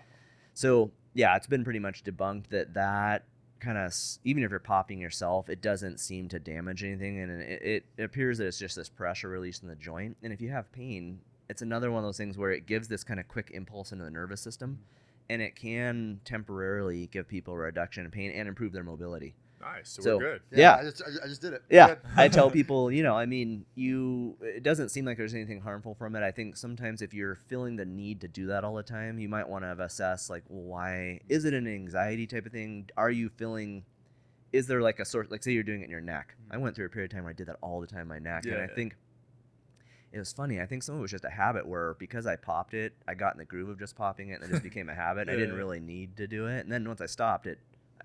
So 0.54 0.92
yeah, 1.14 1.36
it's 1.36 1.48
been 1.48 1.64
pretty 1.64 1.80
much 1.80 2.04
debunked 2.04 2.48
that 2.50 2.74
that 2.76 3.26
kind 3.60 3.78
of 3.78 3.94
even 4.24 4.44
if 4.44 4.52
you're 4.52 4.60
popping 4.60 5.00
yourself, 5.00 5.50
it 5.50 5.62
doesn't 5.62 6.00
seem 6.00 6.30
to 6.30 6.40
damage 6.40 6.84
anything, 6.84 7.20
and 7.20 7.42
it, 7.42 7.62
it, 7.62 7.86
it 7.98 8.04
appears 8.04 8.38
that 8.38 8.48
it's 8.48 8.60
just 8.60 8.76
this 8.76 8.90
pressure 8.90 9.30
release 9.30 9.62
in 9.62 9.68
the 9.68 9.76
joint. 9.76 10.16
And 10.24 10.32
if 10.32 10.42
you 10.42 10.50
have 10.50 10.72
pain, 10.72 11.20
it's 11.50 11.62
another 11.62 11.92
one 11.92 12.00
of 12.00 12.08
those 12.08 12.18
things 12.18 12.38
where 12.38 12.52
it 12.52 12.66
gives 12.66 12.88
this 12.88 13.04
kind 13.04 13.20
of 13.20 13.28
quick 13.28 13.52
impulse 13.54 13.92
into 13.92 14.04
the 14.04 14.12
nervous 14.12 14.42
system, 14.42 14.80
and 15.30 15.42
it 15.42 15.56
can 15.56 16.20
temporarily 16.26 17.08
give 17.08 17.28
people 17.28 17.54
a 17.54 17.58
reduction 17.58 18.06
in 18.06 18.12
pain 18.12 18.32
and 18.32 18.48
improve 18.48 18.72
their 18.72 18.84
mobility. 18.84 19.36
Nice. 19.60 19.90
So, 19.90 20.02
So- 20.02 20.18
we're 20.18 20.34
good. 20.34 20.42
Yeah. 20.52 20.76
I 20.76 20.84
just, 20.84 21.02
I 21.02 21.10
just- 21.10 21.24
I 21.24 21.28
just 21.28 21.42
did 21.42 21.54
it. 21.54 21.64
Yeah, 21.70 21.96
I 22.16 22.28
tell 22.28 22.50
people, 22.60 22.92
you 22.92 23.04
know, 23.04 23.16
I 23.16 23.26
mean, 23.26 23.66
you. 23.76 24.38
It 24.42 24.64
doesn't 24.64 24.90
seem 24.90 25.06
like 25.06 25.18
there's 25.18 25.34
anything 25.34 25.62
harmful 25.62 25.96
from 25.96 26.16
it. 26.16 26.24
I 26.24 26.32
think 26.32 26.56
sometimes 26.56 27.02
if 27.02 27.14
you're 27.14 27.36
feeling 27.48 27.76
the 27.76 27.86
need 27.86 28.22
to 28.22 28.28
do 28.28 28.48
that 28.48 28.64
all 28.64 28.76
the 28.76 28.84
time, 28.84 29.20
you 29.20 29.28
might 29.28 29.50
want 29.50 29.64
to 29.64 29.76
assess, 29.84 30.30
like, 30.30 30.44
well, 30.48 30.64
why 30.64 31.22
is 31.28 31.46
it 31.46 31.54
an 31.54 31.68
anxiety 31.68 32.28
type 32.28 32.46
of 32.46 32.52
thing? 32.52 32.90
Are 32.96 33.10
you 33.10 33.30
feeling? 33.30 33.84
Is 34.54 34.68
there 34.68 34.82
like 34.82 35.00
a 35.00 35.06
sort, 35.06 35.30
like, 35.30 35.44
say 35.44 35.52
you're 35.52 35.64
doing 35.64 35.82
it 35.82 35.86
in 35.86 35.92
your 35.92 36.02
neck? 36.02 36.36
Mm-hmm. 36.44 36.54
I 36.54 36.58
went 36.58 36.76
through 36.76 36.86
a 36.86 36.90
period 36.90 37.12
of 37.12 37.16
time 37.16 37.24
where 37.24 37.32
I 37.32 37.34
did 37.34 37.48
that 37.48 37.58
all 37.62 37.82
the 37.82 37.88
time 37.88 38.02
in 38.02 38.08
my 38.08 38.20
neck, 38.20 38.46
and 38.46 38.56
I 38.56 38.62
yeah. 38.62 38.76
think 38.76 38.96
it 40.18 40.20
was 40.20 40.34
funny. 40.34 40.60
I 40.60 40.66
think 40.66 40.84
some 40.84 40.96
of 40.96 41.00
it 41.00 41.02
was 41.04 41.12
just 41.12 41.26
a 41.26 41.30
habit 41.30 41.66
where 41.66 41.94
because 41.96 42.26
I 42.26 42.36
popped 42.36 42.74
it, 42.74 42.94
I 43.08 43.14
got 43.14 43.34
in 43.34 43.40
the 43.40 43.46
groove 43.46 43.70
of 43.70 43.80
just 43.80 43.96
popping 43.96 44.30
it, 44.30 44.42
and 44.42 44.44
it 44.44 44.50
just 44.50 44.64
became 44.72 44.90
a 44.90 44.96
habit. 44.96 45.30
I 45.30 45.36
didn't 45.36 45.56
really 45.56 45.80
need 45.80 46.18
to 46.18 46.28
do 46.28 46.48
it, 46.48 46.62
and 46.62 46.72
then 46.72 46.88
once 46.88 47.02
I 47.02 47.06
stopped 47.06 47.48
it, 47.48 47.60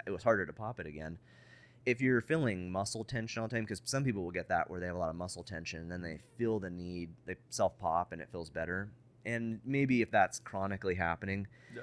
it 0.07 0.11
was 0.11 0.23
harder 0.23 0.47
to 0.47 0.53
pop 0.53 0.81
it 0.81 0.87
again 0.87 1.19
if 1.85 2.01
you're 2.01 2.21
feeling 2.21 2.71
muscle 2.71 3.05
tension 3.05 3.43
all 3.43 3.49
the 3.49 3.57
time, 3.57 3.65
because 3.65 3.83
some 3.85 4.05
people 4.05 4.23
will 4.23 4.31
get 4.31 4.49
that 4.49 4.71
where 4.71 4.79
they 4.79 4.87
have 4.87 4.97
a 4.97 4.99
lot 4.99 5.11
of 5.11 5.17
muscle 5.17 5.43
tension, 5.43 5.81
and 5.81 5.91
then 5.91 6.03
they 6.03 6.21
feel 6.39 6.61
the 6.61 6.71
need, 6.71 7.11
they 7.27 7.37
self 7.51 7.79
pop, 7.79 8.13
and 8.13 8.23
it 8.23 8.29
feels 8.31 8.51
better. 8.51 8.91
And 9.25 9.61
maybe 9.65 10.03
if 10.03 10.11
that's 10.11 10.39
chronically 10.41 10.95
happening, 10.95 11.47
Yeah. 11.75 11.83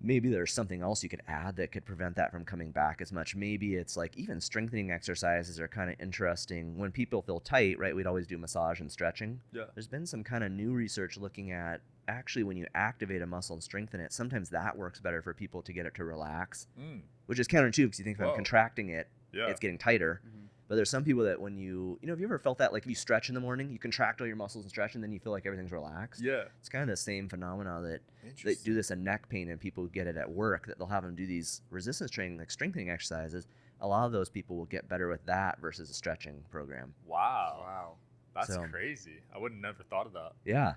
Maybe 0.00 0.28
there's 0.28 0.52
something 0.52 0.82
else 0.82 1.02
you 1.02 1.08
could 1.08 1.22
add 1.26 1.56
that 1.56 1.72
could 1.72 1.84
prevent 1.84 2.16
that 2.16 2.30
from 2.30 2.44
coming 2.44 2.70
back 2.70 3.00
as 3.00 3.12
much. 3.12 3.34
Maybe 3.34 3.74
it's 3.74 3.96
like 3.96 4.16
even 4.16 4.40
strengthening 4.40 4.90
exercises 4.90 5.58
are 5.58 5.68
kind 5.68 5.90
of 5.90 5.96
interesting. 6.00 6.78
When 6.78 6.92
people 6.92 7.22
feel 7.22 7.40
tight, 7.40 7.78
right, 7.78 7.94
we'd 7.94 8.06
always 8.06 8.26
do 8.26 8.38
massage 8.38 8.80
and 8.80 8.90
stretching. 8.90 9.40
Yeah. 9.52 9.64
There's 9.74 9.88
been 9.88 10.06
some 10.06 10.22
kind 10.24 10.44
of 10.44 10.52
new 10.52 10.72
research 10.72 11.16
looking 11.16 11.50
at 11.52 11.80
actually 12.06 12.42
when 12.44 12.56
you 12.56 12.66
activate 12.74 13.20
a 13.22 13.26
muscle 13.26 13.54
and 13.54 13.62
strengthen 13.62 14.00
it, 14.00 14.12
sometimes 14.12 14.50
that 14.50 14.76
works 14.78 15.00
better 15.00 15.20
for 15.20 15.34
people 15.34 15.62
to 15.62 15.72
get 15.72 15.84
it 15.84 15.94
to 15.96 16.04
relax, 16.04 16.66
Mm. 16.80 17.00
which 17.26 17.38
is 17.38 17.46
counterintuitive 17.48 17.84
because 17.86 17.98
you 17.98 18.04
think 18.04 18.18
if 18.18 18.24
I'm 18.26 18.34
contracting 18.34 18.88
it, 18.90 19.08
Yeah. 19.32 19.48
it's 19.48 19.60
getting 19.60 19.76
tighter. 19.78 20.22
Mhm. 20.26 20.37
But 20.68 20.76
there's 20.76 20.90
some 20.90 21.02
people 21.02 21.24
that 21.24 21.40
when 21.40 21.56
you, 21.56 21.98
you 22.02 22.06
know, 22.06 22.12
have 22.12 22.20
you 22.20 22.26
ever 22.26 22.38
felt 22.38 22.58
that? 22.58 22.72
Like 22.74 22.82
if 22.82 22.88
you 22.88 22.94
stretch 22.94 23.30
in 23.30 23.34
the 23.34 23.40
morning, 23.40 23.70
you 23.70 23.78
contract 23.78 24.20
all 24.20 24.26
your 24.26 24.36
muscles 24.36 24.64
and 24.64 24.70
stretch, 24.70 24.94
and 24.94 25.02
then 25.02 25.10
you 25.12 25.18
feel 25.18 25.32
like 25.32 25.46
everything's 25.46 25.72
relaxed. 25.72 26.22
yeah. 26.22 26.42
It's 26.60 26.68
kind 26.68 26.82
of 26.82 26.88
the 26.90 26.96
same 26.96 27.26
phenomena 27.28 27.80
that 27.82 28.00
they 28.44 28.54
do 28.56 28.74
this 28.74 28.90
in 28.90 29.02
neck 29.02 29.28
pain, 29.30 29.48
and 29.50 29.58
people 29.58 29.86
get 29.86 30.06
it 30.06 30.16
at 30.18 30.30
work. 30.30 30.66
That 30.66 30.76
they'll 30.78 30.86
have 30.88 31.04
them 31.04 31.14
do 31.14 31.26
these 31.26 31.62
resistance 31.70 32.10
training, 32.10 32.36
like 32.38 32.50
strengthening 32.50 32.90
exercises. 32.90 33.46
A 33.80 33.86
lot 33.88 34.04
of 34.06 34.12
those 34.12 34.28
people 34.28 34.56
will 34.56 34.66
get 34.66 34.88
better 34.88 35.08
with 35.08 35.24
that 35.26 35.58
versus 35.60 35.88
a 35.88 35.94
stretching 35.94 36.44
program. 36.50 36.92
Wow. 37.06 37.60
Wow. 37.62 37.92
That's 38.34 38.48
So- 38.54 38.66
crazy. 38.70 39.20
I 39.34 39.38
would 39.38 39.52
have 39.52 39.60
never 39.60 39.82
thought 39.84 40.06
of 40.06 40.12
that. 40.12 40.32
Yeah. 40.44 40.74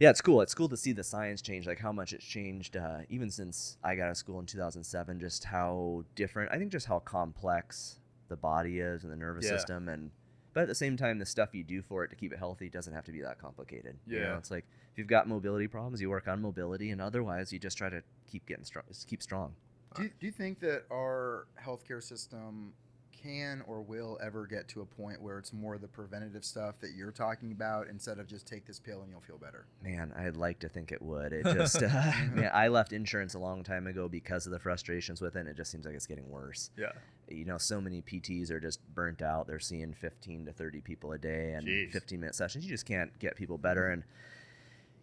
Yeah, 0.00 0.10
it's 0.10 0.20
cool. 0.20 0.40
It's 0.42 0.54
cool 0.54 0.68
to 0.68 0.76
see 0.76 0.92
the 0.92 1.02
science 1.02 1.42
change, 1.42 1.66
like 1.66 1.80
how 1.80 1.90
much 1.90 2.12
it's 2.12 2.24
changed, 2.24 2.76
uh, 2.76 2.98
even 3.08 3.28
since 3.30 3.76
I 3.82 3.96
got 3.96 4.04
out 4.04 4.10
of 4.12 4.16
school 4.16 4.38
in 4.38 4.46
2007. 4.46 5.18
Just 5.18 5.42
how 5.44 6.04
different. 6.14 6.52
I 6.52 6.56
think 6.58 6.70
just 6.70 6.86
how 6.86 7.00
complex 7.00 7.98
the 8.28 8.36
body 8.36 8.80
is 8.80 9.02
and 9.04 9.12
the 9.12 9.16
nervous 9.16 9.44
Yeah. 9.44 9.52
system, 9.52 9.88
and 9.88 10.10
but 10.54 10.62
at 10.62 10.68
the 10.68 10.74
same 10.74 10.96
time, 10.96 11.18
the 11.18 11.26
stuff 11.26 11.54
you 11.54 11.62
do 11.62 11.82
for 11.82 12.04
it 12.04 12.08
to 12.08 12.16
keep 12.16 12.32
it 12.32 12.38
healthy 12.38 12.68
doesn't 12.68 12.92
have 12.94 13.04
to 13.04 13.12
be 13.12 13.20
that 13.20 13.38
complicated. 13.38 13.98
You 14.06 14.18
know, 14.20 14.32
Yeah. 14.32 14.38
it's 14.38 14.50
like 14.50 14.64
if 14.92 14.98
you've 14.98 15.06
got 15.06 15.28
mobility 15.28 15.68
problems, 15.68 16.00
you 16.00 16.10
work 16.10 16.26
on 16.26 16.40
mobility, 16.42 16.90
and 16.90 17.00
otherwise, 17.00 17.52
you 17.52 17.58
just 17.58 17.76
try 17.78 17.88
to 17.88 18.02
keep 18.26 18.46
getting 18.46 18.64
strong, 18.64 18.84
keep 19.06 19.22
strong. 19.22 19.54
Do 19.94 20.02
you, 20.04 20.10
do 20.20 20.26
you 20.26 20.32
think 20.32 20.60
that 20.60 20.84
our 20.92 21.46
healthcare 21.60 22.02
system 22.02 22.74
can 23.22 23.62
or 23.66 23.80
will 23.80 24.18
ever 24.22 24.46
get 24.46 24.68
to 24.68 24.80
a 24.80 24.86
point 24.86 25.20
where 25.20 25.38
it's 25.38 25.52
more 25.52 25.78
the 25.78 25.88
preventative 25.88 26.44
stuff 26.44 26.78
that 26.80 26.92
you're 26.96 27.10
talking 27.10 27.52
about 27.52 27.88
instead 27.88 28.18
of 28.18 28.26
just 28.26 28.46
take 28.46 28.66
this 28.66 28.78
pill 28.78 29.02
and 29.02 29.10
you'll 29.10 29.20
feel 29.20 29.38
better? 29.38 29.66
Man, 29.82 30.12
I'd 30.16 30.36
like 30.36 30.58
to 30.60 30.68
think 30.68 30.92
it 30.92 31.02
would. 31.02 31.32
It 31.32 31.44
just, 31.44 31.82
uh, 31.82 31.88
man, 32.32 32.50
I 32.52 32.68
left 32.68 32.92
insurance 32.92 33.34
a 33.34 33.38
long 33.38 33.62
time 33.64 33.86
ago 33.86 34.08
because 34.08 34.46
of 34.46 34.52
the 34.52 34.58
frustrations 34.58 35.20
with 35.20 35.36
it. 35.36 35.40
And 35.40 35.48
it 35.48 35.56
just 35.56 35.70
seems 35.70 35.86
like 35.86 35.94
it's 35.94 36.06
getting 36.06 36.28
worse. 36.28 36.70
Yeah. 36.76 36.92
You 37.28 37.44
know, 37.44 37.58
so 37.58 37.80
many 37.80 38.02
PTs 38.02 38.50
are 38.50 38.60
just 38.60 38.80
burnt 38.94 39.22
out. 39.22 39.46
They're 39.46 39.58
seeing 39.58 39.92
15 39.92 40.46
to 40.46 40.52
30 40.52 40.80
people 40.80 41.12
a 41.12 41.18
day 41.18 41.52
and 41.52 41.66
Jeez. 41.66 41.92
15 41.92 42.20
minute 42.20 42.34
sessions. 42.34 42.64
You 42.64 42.70
just 42.70 42.86
can't 42.86 43.16
get 43.18 43.36
people 43.36 43.58
better. 43.58 43.88
And 43.88 44.04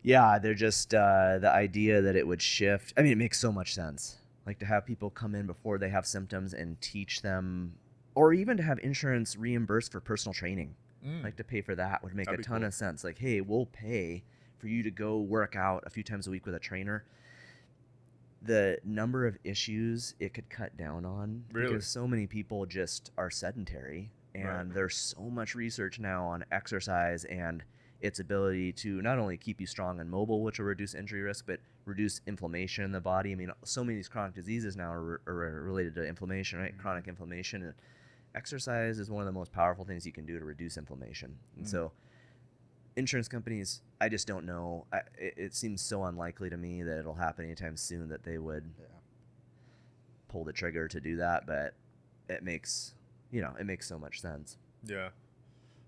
yeah, 0.01 0.37
they're 0.37 0.53
just 0.53 0.93
uh, 0.93 1.39
the 1.39 1.51
idea 1.51 2.01
that 2.01 2.15
it 2.15 2.27
would 2.27 2.41
shift. 2.41 2.93
I 2.95 3.01
mean, 3.01 3.11
it 3.11 3.17
makes 3.17 3.39
so 3.39 3.51
much 3.51 3.73
sense. 3.73 4.17
Like 4.45 4.59
to 4.59 4.65
have 4.65 4.85
people 4.85 5.09
come 5.09 5.33
in 5.33 5.47
before 5.47 5.79
they 5.79 5.89
have 5.89 6.05
symptoms 6.05 6.53
and 6.53 6.79
teach 6.79 7.23
them, 7.23 7.73
or 8.15 8.33
even 8.33 8.57
to 8.57 8.63
have 8.63 8.79
insurance 8.79 9.35
reimbursed 9.35 9.91
for 9.91 9.99
personal 9.99 10.33
training 10.33 10.75
Mm. 11.05 11.23
like 11.23 11.35
to 11.35 11.43
pay 11.43 11.61
for 11.61 11.75
that 11.75 12.01
would 12.03 12.15
make 12.15 12.25
That'd 12.25 12.39
a 12.39 12.43
ton 12.43 12.61
cool. 12.61 12.67
of 12.67 12.73
sense 12.73 13.03
like 13.03 13.19
hey 13.19 13.39
we'll 13.41 13.67
pay 13.67 14.23
for 14.57 14.67
you 14.67 14.81
to 14.81 14.89
go 14.89 15.19
work 15.19 15.55
out 15.55 15.83
a 15.85 15.89
few 15.91 16.01
times 16.01 16.25
a 16.25 16.31
week 16.31 16.47
with 16.47 16.55
a 16.55 16.59
trainer 16.59 17.05
the 18.41 18.79
number 18.83 19.25
of 19.25 19.37
issues 19.43 20.15
it 20.19 20.33
could 20.33 20.49
cut 20.49 20.75
down 20.77 21.05
on 21.05 21.43
Really? 21.51 21.67
because 21.73 21.85
so 21.87 22.07
many 22.07 22.27
people 22.27 22.65
just 22.65 23.11
are 23.17 23.29
sedentary 23.29 24.11
and 24.33 24.45
Right. 24.69 24.73
there's 24.73 24.95
so 24.97 25.21
much 25.29 25.53
research 25.55 25.99
now 25.99 26.25
on 26.25 26.43
exercise 26.51 27.23
and 27.25 27.63
its 28.01 28.19
ability 28.19 28.71
to 28.73 29.01
not 29.01 29.17
only 29.19 29.37
keep 29.37 29.61
you 29.61 29.65
strong 29.67 29.99
and 29.99 30.09
mobile 30.09 30.43
which 30.43 30.59
will 30.59 30.65
reduce 30.65 30.93
injury 30.95 31.21
risk 31.21 31.45
but 31.47 31.59
reduce 31.85 32.21
inflammation 32.27 32.83
in 32.83 32.91
the 32.91 32.99
body 32.99 33.31
i 33.31 33.35
mean 33.35 33.51
so 33.63 33.83
many 33.83 33.93
of 33.95 33.99
these 33.99 34.09
chronic 34.09 34.33
diseases 34.35 34.75
now 34.75 34.91
are, 34.91 35.21
are 35.27 35.61
related 35.63 35.93
to 35.95 36.03
inflammation 36.05 36.59
right 36.59 36.71
Mm-hmm. 36.73 36.81
chronic 36.81 37.07
inflammation 37.07 37.61
and 37.63 37.73
exercise 38.35 38.99
is 38.99 39.09
one 39.09 39.21
of 39.21 39.25
the 39.25 39.31
most 39.31 39.51
powerful 39.51 39.85
things 39.85 40.05
you 40.05 40.11
can 40.11 40.25
do 40.25 40.37
to 40.39 40.45
reduce 40.45 40.77
inflammation. 40.77 41.37
And 41.55 41.65
Mm. 41.65 41.69
so, 41.69 41.91
insurance 42.95 43.27
companies, 43.27 43.81
I 43.99 44.09
just 44.09 44.27
don't 44.27 44.45
know. 44.45 44.85
I, 44.91 44.99
it, 45.17 45.33
it 45.37 45.55
seems 45.55 45.81
so 45.81 46.03
unlikely 46.03 46.49
to 46.49 46.57
me 46.57 46.83
that 46.83 46.99
it'll 46.99 47.15
happen 47.15 47.45
anytime 47.45 47.77
soon 47.77 48.09
that 48.09 48.23
they 48.23 48.37
would 48.37 48.69
Yeah. 48.79 48.85
pull 50.27 50.43
the 50.43 50.53
trigger 50.53 50.87
to 50.87 50.99
do 50.99 51.17
that. 51.17 51.45
But 51.47 51.73
it 52.29 52.43
makes, 52.43 52.93
you 53.31 53.41
know, 53.41 53.53
it 53.59 53.65
makes 53.65 53.87
so 53.87 53.97
much 53.99 54.21
sense. 54.21 54.57
Yeah. 54.83 55.09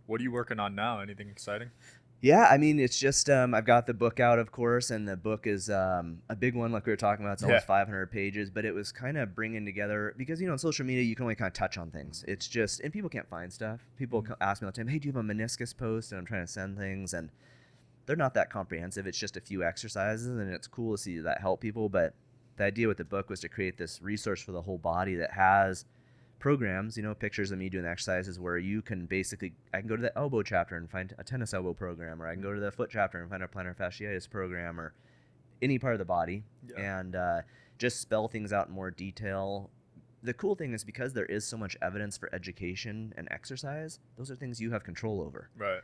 What 0.05 0.21
are 0.21 0.23
you 0.23 0.31
working 0.31 0.59
on 0.59 0.73
now? 0.75 0.99
Anything 1.01 1.29
exciting? 1.29 1.71
Yeah, 2.19 2.47
I 2.49 2.57
mean, 2.57 2.79
it's 2.79 2.97
just 2.97 3.29
um, 3.29 3.53
I've 3.53 3.65
got 3.65 3.85
the 3.85 3.93
book 3.93 4.19
out, 4.19 4.39
of 4.39 4.51
course, 4.51 4.89
and 4.89 5.07
the 5.07 5.15
book 5.15 5.45
is 5.45 5.69
um, 5.69 6.19
a 6.29 6.35
big 6.35 6.55
one, 6.55 6.71
like 6.71 6.85
we 6.87 6.91
were 6.91 6.95
talking 6.97 7.23
about. 7.23 7.33
It's 7.33 7.43
almost 7.43 7.63
Yeah. 7.63 7.67
500 7.67 8.11
pages, 8.11 8.49
but 8.49 8.65
it 8.65 8.73
was 8.73 8.91
kind 8.91 9.17
of 9.17 9.35
bringing 9.35 9.65
together 9.65 10.15
because 10.17 10.41
you 10.41 10.47
know 10.47 10.53
on 10.53 10.59
social 10.59 10.83
media 10.85 11.03
you 11.03 11.15
can 11.15 11.23
only 11.23 11.35
kind 11.35 11.47
of 11.47 11.53
touch 11.53 11.77
on 11.77 11.91
things. 11.91 12.25
It's 12.27 12.47
just 12.47 12.79
and 12.79 12.91
people 12.91 13.09
can't 13.09 13.29
find 13.29 13.53
stuff. 13.53 13.81
People 13.97 14.23
co- 14.23 14.35
ask 14.41 14.61
me 14.61 14.65
all 14.65 14.71
the 14.71 14.77
time, 14.77 14.87
"Hey, 14.87 14.97
do 14.97 15.07
you 15.07 15.13
have 15.13 15.23
a 15.23 15.27
meniscus 15.33 15.77
post?" 15.77 16.11
And 16.11 16.17
I'm 16.19 16.25
trying 16.25 16.43
to 16.45 16.51
send 16.51 16.75
things, 16.77 17.13
and 17.13 17.29
they're 18.07 18.15
not 18.15 18.33
that 18.33 18.49
comprehensive. 18.49 19.05
It's 19.05 19.19
just 19.19 19.37
a 19.37 19.41
few 19.41 19.63
exercises, 19.63 20.25
and 20.27 20.51
it's 20.51 20.65
cool 20.67 20.95
to 20.95 20.97
see 21.01 21.19
that 21.19 21.39
help 21.41 21.61
people. 21.61 21.87
But 21.87 22.15
the 22.55 22.63
idea 22.63 22.87
with 22.87 22.97
the 22.97 23.05
book 23.05 23.29
was 23.29 23.41
to 23.41 23.49
create 23.49 23.77
this 23.77 24.01
resource 24.01 24.41
for 24.41 24.53
the 24.53 24.61
whole 24.63 24.79
body 24.79 25.13
that 25.15 25.33
has 25.33 25.85
programs, 26.39 26.97
you 26.97 27.03
know, 27.03 27.13
pictures 27.15 27.51
of 27.51 27.57
me 27.59 27.69
doing 27.69 27.85
exercises 27.85 28.39
where 28.39 28.57
you 28.57 28.81
can 28.81 29.05
basically, 29.05 29.53
I 29.73 29.79
can 29.79 29.87
go 29.87 29.95
to 29.95 30.01
the 30.01 30.15
elbow 30.17 30.43
chapter 30.43 30.75
and 30.75 30.89
find 30.89 31.13
a 31.17 31.23
tennis 31.23 31.53
elbow 31.53 31.73
program, 31.73 32.21
or 32.21 32.27
I 32.27 32.33
can 32.33 32.41
go 32.43 32.53
to 32.53 32.59
the 32.59 32.71
foot 32.71 32.89
chapter 32.91 33.19
and 33.19 33.29
find 33.29 33.43
a 33.43 33.47
plantar 33.47 33.75
fasciitis 33.75 34.29
program, 34.29 34.79
or 34.79 34.93
any 35.61 35.79
part 35.79 35.93
of 35.93 35.99
the 35.99 36.05
body, 36.05 36.43
Yeah. 36.69 36.99
and 36.99 37.15
uh, 37.15 37.41
just 37.79 37.99
spell 38.01 38.27
things 38.27 38.53
out 38.53 38.67
in 38.67 38.73
more 38.73 38.91
detail. 38.91 39.69
The 40.21 40.33
cool 40.33 40.55
thing 40.55 40.73
is 40.73 40.83
because 40.83 41.13
there 41.13 41.25
is 41.25 41.45
so 41.45 41.57
much 41.57 41.75
evidence 41.81 42.17
for 42.17 42.33
education 42.33 43.13
and 43.17 43.27
exercise, 43.31 43.99
those 44.17 44.29
are 44.29 44.35
things 44.35 44.61
you 44.61 44.71
have 44.71 44.83
control 44.83 45.21
over. 45.21 45.49
Right. 45.57 45.81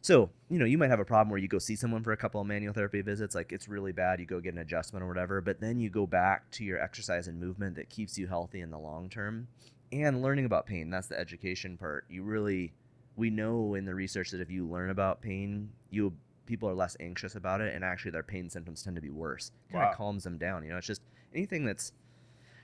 So, 0.00 0.30
you 0.50 0.58
know, 0.58 0.64
you 0.64 0.78
might 0.78 0.90
have 0.90 0.98
a 0.98 1.04
problem 1.04 1.30
where 1.30 1.38
you 1.38 1.46
go 1.46 1.60
see 1.60 1.76
someone 1.76 2.02
for 2.02 2.10
a 2.10 2.16
couple 2.16 2.40
of 2.40 2.46
manual 2.46 2.72
therapy 2.74 3.02
visits, 3.02 3.34
like 3.36 3.52
it's 3.52 3.68
really 3.68 3.92
bad, 3.92 4.18
you 4.18 4.26
go 4.26 4.40
get 4.40 4.52
an 4.54 4.58
adjustment 4.58 5.04
or 5.04 5.06
whatever, 5.06 5.40
but 5.40 5.60
then 5.60 5.78
you 5.78 5.90
go 5.90 6.06
back 6.08 6.50
to 6.52 6.64
your 6.64 6.82
exercise 6.82 7.28
and 7.28 7.38
movement 7.38 7.76
that 7.76 7.88
keeps 7.88 8.18
you 8.18 8.26
healthy 8.26 8.60
in 8.62 8.70
the 8.70 8.78
long 8.78 9.08
term 9.08 9.46
and 9.92 10.22
learning 10.22 10.44
about 10.46 10.66
pain. 10.66 10.90
That's 10.90 11.06
the 11.08 11.18
education 11.18 11.76
part. 11.76 12.06
You 12.08 12.22
really 12.22 12.72
we 13.14 13.28
know 13.28 13.74
in 13.74 13.84
the 13.84 13.94
research 13.94 14.30
that 14.30 14.40
if 14.40 14.50
you 14.50 14.66
learn 14.66 14.90
about 14.90 15.20
pain, 15.20 15.70
you 15.90 16.14
people 16.46 16.68
are 16.68 16.74
less 16.74 16.96
anxious 16.98 17.34
about 17.36 17.60
it 17.60 17.74
and 17.74 17.84
actually 17.84 18.10
their 18.10 18.22
pain 18.22 18.48
symptoms 18.50 18.82
tend 18.82 18.96
to 18.96 19.02
be 19.02 19.10
worse. 19.10 19.52
Kind 19.70 19.84
of 19.84 19.90
Wow. 19.90 19.96
calms 19.96 20.24
them 20.24 20.38
down. 20.38 20.64
You 20.64 20.70
know, 20.70 20.78
it's 20.78 20.86
just 20.86 21.02
anything 21.34 21.64
that's 21.64 21.92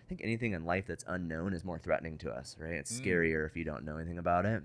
I 0.04 0.08
think 0.08 0.22
anything 0.24 0.52
in 0.54 0.64
life 0.64 0.86
that's 0.86 1.04
unknown 1.06 1.52
is 1.52 1.64
more 1.64 1.78
threatening 1.78 2.16
to 2.18 2.30
us, 2.30 2.56
right? 2.58 2.72
It's 2.72 2.98
Mm. 2.98 3.04
scarier 3.04 3.46
if 3.46 3.56
you 3.56 3.64
don't 3.64 3.84
know 3.84 3.98
anything 3.98 4.18
about 4.18 4.46
it 4.46 4.62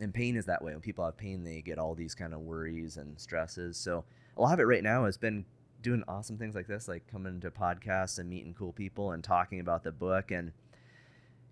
and 0.00 0.14
pain 0.14 0.36
is 0.36 0.46
that 0.46 0.62
way. 0.62 0.72
When 0.72 0.80
people 0.80 1.04
have 1.04 1.16
pain, 1.16 1.44
they 1.44 1.60
get 1.60 1.78
all 1.78 1.94
these 1.94 2.14
kind 2.14 2.32
of 2.32 2.40
worries 2.40 2.96
and 2.96 3.18
stresses. 3.18 3.76
So 3.76 4.04
a 4.36 4.40
lot 4.40 4.54
of 4.54 4.60
it 4.60 4.64
right 4.64 4.82
now 4.82 5.04
has 5.04 5.18
been 5.18 5.44
doing 5.82 6.04
awesome 6.08 6.38
things 6.38 6.54
like 6.54 6.66
this, 6.66 6.88
like 6.88 7.06
coming 7.06 7.40
to 7.40 7.50
podcasts 7.50 8.18
and 8.18 8.28
meeting 8.28 8.54
cool 8.54 8.72
people 8.72 9.12
and 9.12 9.24
talking 9.24 9.60
about 9.60 9.82
the 9.82 9.92
book 9.92 10.30
and 10.30 10.52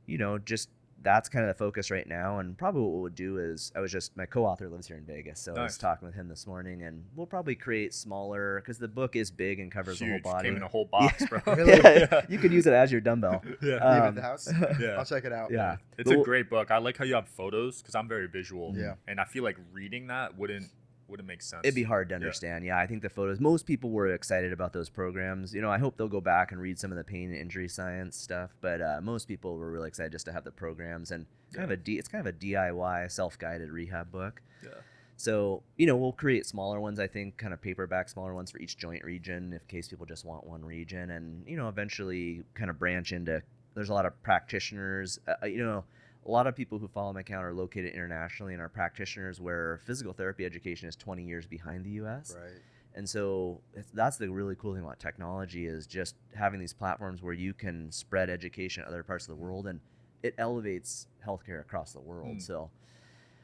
you 0.08 0.18
know 0.18 0.38
just 0.38 0.68
that's 1.00 1.28
kind 1.28 1.44
of 1.44 1.48
the 1.48 1.54
focus 1.58 1.92
right 1.92 2.08
now 2.08 2.40
and 2.40 2.58
probably 2.58 2.82
what 2.82 2.90
we'll 2.90 3.08
do 3.12 3.38
is 3.38 3.70
i 3.76 3.80
was 3.80 3.92
just 3.92 4.16
my 4.16 4.26
co-author 4.26 4.68
lives 4.68 4.88
here 4.88 4.96
in 4.96 5.04
vegas 5.04 5.38
so 5.38 5.54
i 5.54 5.62
was 5.62 5.78
talking 5.78 6.04
with 6.06 6.14
him 6.16 6.26
this 6.28 6.44
morning 6.44 6.82
and 6.82 7.04
we'll 7.14 7.24
probably 7.26 7.54
create 7.54 7.94
smaller 7.94 8.60
because 8.60 8.78
the 8.78 8.88
book 8.88 9.14
is 9.14 9.30
big 9.30 9.60
and 9.60 9.70
covers 9.70 10.00
Huge. 10.00 10.20
the 10.24 10.28
whole 10.28 10.32
body 10.34 10.48
Came 10.48 10.56
in 10.56 10.62
a 10.64 10.68
whole 10.68 10.86
box, 10.90 11.24
bro. 11.26 11.40
Really? 11.54 11.72
yeah, 11.84 12.22
you 12.28 12.38
could 12.38 12.52
use 12.52 12.66
it 12.66 12.72
as 12.72 12.90
your 12.90 13.00
dumbbell 13.00 13.42
yeah. 13.62 13.74
Leave 13.74 13.74
it 13.74 13.82
Um, 14.08 14.14
the 14.16 14.22
house. 14.22 14.48
Yeah. 14.80 14.96
I'll 14.98 15.04
check 15.04 15.24
it 15.24 15.32
out. 15.32 15.52
yeah 15.52 15.76
It's 15.98 16.08
But 16.08 16.14
a 16.14 16.16
we'll- 16.16 16.24
great 16.24 16.50
book. 16.50 16.72
I 16.72 16.78
like 16.78 16.96
how 16.96 17.04
you 17.04 17.14
have 17.14 17.28
photos 17.28 17.80
because 17.80 17.94
I'm 17.94 18.08
very 18.08 18.26
visual. 18.26 18.74
Yeah. 18.76 18.94
And 19.06 19.20
I 19.20 19.24
feel 19.24 19.44
like 19.44 19.56
reading 19.72 20.08
that 20.08 20.36
wouldn't 20.36 20.66
wouldn't 21.08 21.26
make 21.26 21.42
sense. 21.42 21.62
It'd 21.64 21.74
be 21.74 21.82
hard 21.84 22.08
to 22.10 22.14
understand. 22.14 22.64
Yeah. 22.64 22.78
I 22.78 22.86
think 22.86 23.02
the 23.02 23.08
photos. 23.08 23.40
Most 23.40 23.66
people 23.66 23.90
were 23.90 24.08
excited 24.08 24.52
about 24.52 24.72
those 24.72 24.88
programs. 24.88 25.54
You 25.54 25.60
know, 25.62 25.70
I 25.70 25.78
hope 25.78 25.96
they'll 25.96 26.08
go 26.08 26.20
back 26.20 26.52
and 26.52 26.60
read 26.60 26.78
some 26.78 26.90
of 26.92 26.98
the 26.98 27.04
pain 27.04 27.30
and 27.30 27.38
injury 27.40 27.68
science 27.68 28.16
stuff. 28.16 28.50
But 28.60 28.80
uh, 28.82 29.00
most 29.02 29.26
people 29.28 29.56
were 29.56 29.70
really 29.70 29.88
excited 29.88 30.12
just 30.12 30.26
to 30.26 30.32
have 30.32 30.44
the 30.44 30.50
programs 30.50 31.10
and 31.10 31.26
kind 31.54 31.64
of 31.64 31.70
Yeah. 31.70 31.74
a 31.74 31.76
D, 31.78 31.98
it's 31.98 32.08
kind 32.08 32.26
of 32.26 32.34
a 32.34 32.36
DIY 32.36 33.10
self-guided 33.10 33.70
rehab 33.70 34.10
book. 34.12 34.42
Yeah. 34.62 34.70
So 35.16 35.62
you 35.76 35.86
know, 35.86 35.96
we'll 35.96 36.12
create 36.12 36.46
smaller 36.46 36.78
ones. 36.80 37.00
I 37.00 37.06
think 37.08 37.36
kind 37.38 37.52
of 37.52 37.60
paperback, 37.60 38.08
smaller 38.08 38.34
ones 38.34 38.50
for 38.50 38.58
each 38.58 38.76
joint 38.76 39.02
region, 39.04 39.52
if 39.52 39.66
case 39.66 39.88
people 39.88 40.06
just 40.06 40.24
want 40.24 40.46
one 40.46 40.64
region, 40.64 41.10
and 41.10 41.42
you 41.46 41.56
know, 41.56 41.68
eventually 41.68 42.42
kind 42.54 42.70
of 42.70 42.78
branch 42.78 43.12
into. 43.12 43.42
There's 43.74 43.88
a 43.88 43.94
lot 43.94 44.06
of 44.06 44.20
practitioners. 44.22 45.18
Uh, 45.26 45.46
you 45.46 45.58
know, 45.64 45.84
a 46.28 46.30
lot 46.30 46.46
of 46.46 46.54
people 46.54 46.78
who 46.78 46.86
follow 46.86 47.12
my 47.12 47.20
account 47.20 47.44
are 47.44 47.54
located 47.54 47.94
internationally 47.94 48.52
and 48.52 48.60
are 48.60 48.68
practitioners 48.68 49.40
where 49.40 49.80
physical 49.86 50.12
therapy 50.12 50.44
education 50.44 50.86
is 50.86 50.94
20 50.94 51.22
years 51.22 51.46
behind 51.46 51.84
the 51.84 51.90
U.S. 51.90 52.36
Right. 52.38 52.60
And 52.94 53.08
so 53.08 53.60
that's 53.94 54.18
the 54.18 54.28
really 54.28 54.54
cool 54.56 54.74
thing 54.74 54.82
about 54.82 54.98
technology 54.98 55.66
is 55.66 55.86
just 55.86 56.16
having 56.36 56.60
these 56.60 56.74
platforms 56.74 57.22
where 57.22 57.32
you 57.32 57.54
can 57.54 57.90
spread 57.90 58.28
education 58.28 58.82
in 58.82 58.88
other 58.88 59.02
parts 59.02 59.24
of 59.24 59.28
the 59.28 59.42
world, 59.42 59.66
and 59.66 59.80
it 60.22 60.34
elevates 60.36 61.06
healthcare 61.26 61.60
across 61.60 61.92
the 61.92 62.00
world. 62.00 62.36
Mm. 62.36 62.42
So 62.42 62.70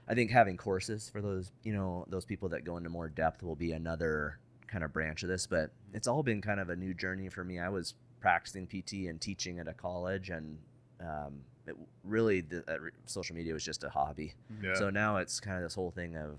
I 0.07 0.14
think 0.14 0.31
having 0.31 0.59
courses 0.59 1.09
for 1.09 1.23
those, 1.23 1.53
you 1.62 1.73
know, 1.73 2.05
those 2.09 2.27
people 2.27 2.51
that 2.51 2.64
go 2.64 2.77
into 2.77 2.90
more 2.90 3.09
depth 3.09 3.42
will 3.42 3.57
be 3.57 3.73
another 3.73 4.38
kind 4.66 4.85
of 4.85 4.92
branch 4.92 5.23
of 5.23 5.31
this. 5.31 5.47
But 5.47 5.70
it's 5.94 6.07
all 6.07 6.23
been 6.23 6.42
kind 6.42 6.61
of 6.61 6.68
a 6.68 6.77
new 6.77 6.92
journey 6.92 7.31
for 7.31 7.44
me. 7.44 7.59
I 7.59 7.70
was 7.70 7.94
practicing 8.20 8.66
PT 8.66 9.09
and 9.09 9.20
teaching 9.20 9.59
at 9.59 9.68
a 9.68 9.75
college, 9.75 10.29
and 10.29 10.59
um, 11.01 11.40
it 11.66 11.77
really 12.03 12.40
the 12.42 12.64
uh, 12.68 12.79
re- 12.79 12.90
social 13.07 13.35
media 13.37 13.53
was 13.55 13.64
just 13.64 13.85
a 13.85 13.88
hobby. 13.88 14.35
Yeah. 14.62 14.74
So 14.74 14.90
now 14.90 15.16
it's 15.16 15.40
kind 15.40 15.57
of 15.57 15.62
this 15.62 15.74
whole 15.74 15.90
thing 15.90 16.16
of 16.16 16.38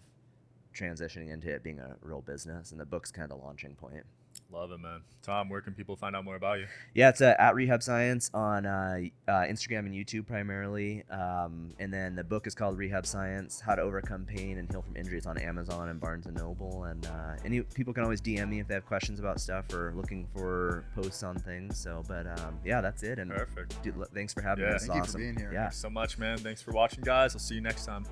transitioning 0.73 1.31
into 1.31 1.49
it 1.49 1.63
being 1.63 1.79
a 1.79 1.95
real 2.01 2.21
business, 2.21 2.71
and 2.71 2.79
the 2.79 2.85
book's 2.85 3.11
kind 3.11 3.31
of 3.31 3.37
the 3.39 3.45
launching 3.45 3.75
point. 3.75 4.03
Love 4.51 4.71
it, 4.71 4.79
man. 4.79 5.01
Tom, 5.21 5.49
where 5.49 5.59
can 5.61 5.73
people 5.73 5.95
find 5.95 6.15
out 6.15 6.23
more 6.23 6.35
about 6.35 6.59
you? 6.59 6.67
Yeah, 6.93 7.09
it's 7.09 7.19
uh, 7.21 7.35
at 7.39 7.55
Rehab 7.55 7.81
Science 7.81 8.29
on 8.33 8.65
uh, 8.65 8.99
uh, 9.27 9.31
Instagram 9.31 9.79
and 9.79 9.93
YouTube 9.93 10.27
primarily, 10.27 11.03
um, 11.09 11.71
and 11.79 11.91
then 11.93 12.15
the 12.15 12.23
book 12.23 12.45
is 12.47 12.53
called 12.55 12.77
Rehab 12.77 13.05
Science: 13.05 13.59
How 13.59 13.75
to 13.75 13.81
Overcome 13.81 14.25
Pain 14.25 14.57
and 14.57 14.69
Heal 14.71 14.81
from 14.83 14.95
Injuries 14.95 15.25
on 15.25 15.37
Amazon 15.37 15.89
and 15.89 15.99
Barnes 15.99 16.25
and 16.27 16.37
Noble. 16.37 16.83
And 16.85 17.05
uh, 17.07 17.35
any 17.43 17.61
people 17.61 17.93
can 17.93 18.03
always 18.03 18.21
DM 18.21 18.49
me 18.49 18.59
if 18.59 18.67
they 18.67 18.75
have 18.75 18.85
questions 18.85 19.19
about 19.19 19.41
stuff 19.41 19.73
or 19.73 19.93
looking 19.95 20.27
for 20.35 20.85
posts 20.95 21.23
on 21.23 21.37
things. 21.39 21.77
So, 21.77 22.03
but 22.07 22.27
um, 22.39 22.59
yeah, 22.63 22.81
that's 22.81 23.03
it. 23.03 23.17
And 23.19 23.31
Perfect. 23.31 23.81
dude, 23.83 23.97
l- 23.97 24.05
thanks 24.13 24.33
for 24.33 24.41
having 24.41 24.63
Yeah. 24.63 24.69
me. 24.71 24.75
It's 24.75 24.85
Thank 24.85 24.95
you 24.97 25.01
for 25.03 25.09
awesome. 25.09 25.21
being 25.21 25.37
here. 25.37 25.51
Yeah. 25.51 25.61
Thanks 25.63 25.77
so 25.77 25.89
much, 25.89 26.17
man. 26.17 26.37
Thanks 26.37 26.61
for 26.61 26.71
watching, 26.71 27.03
guys. 27.03 27.33
I'll 27.35 27.39
see 27.39 27.55
you 27.55 27.61
next 27.61 27.85
time. 27.85 28.05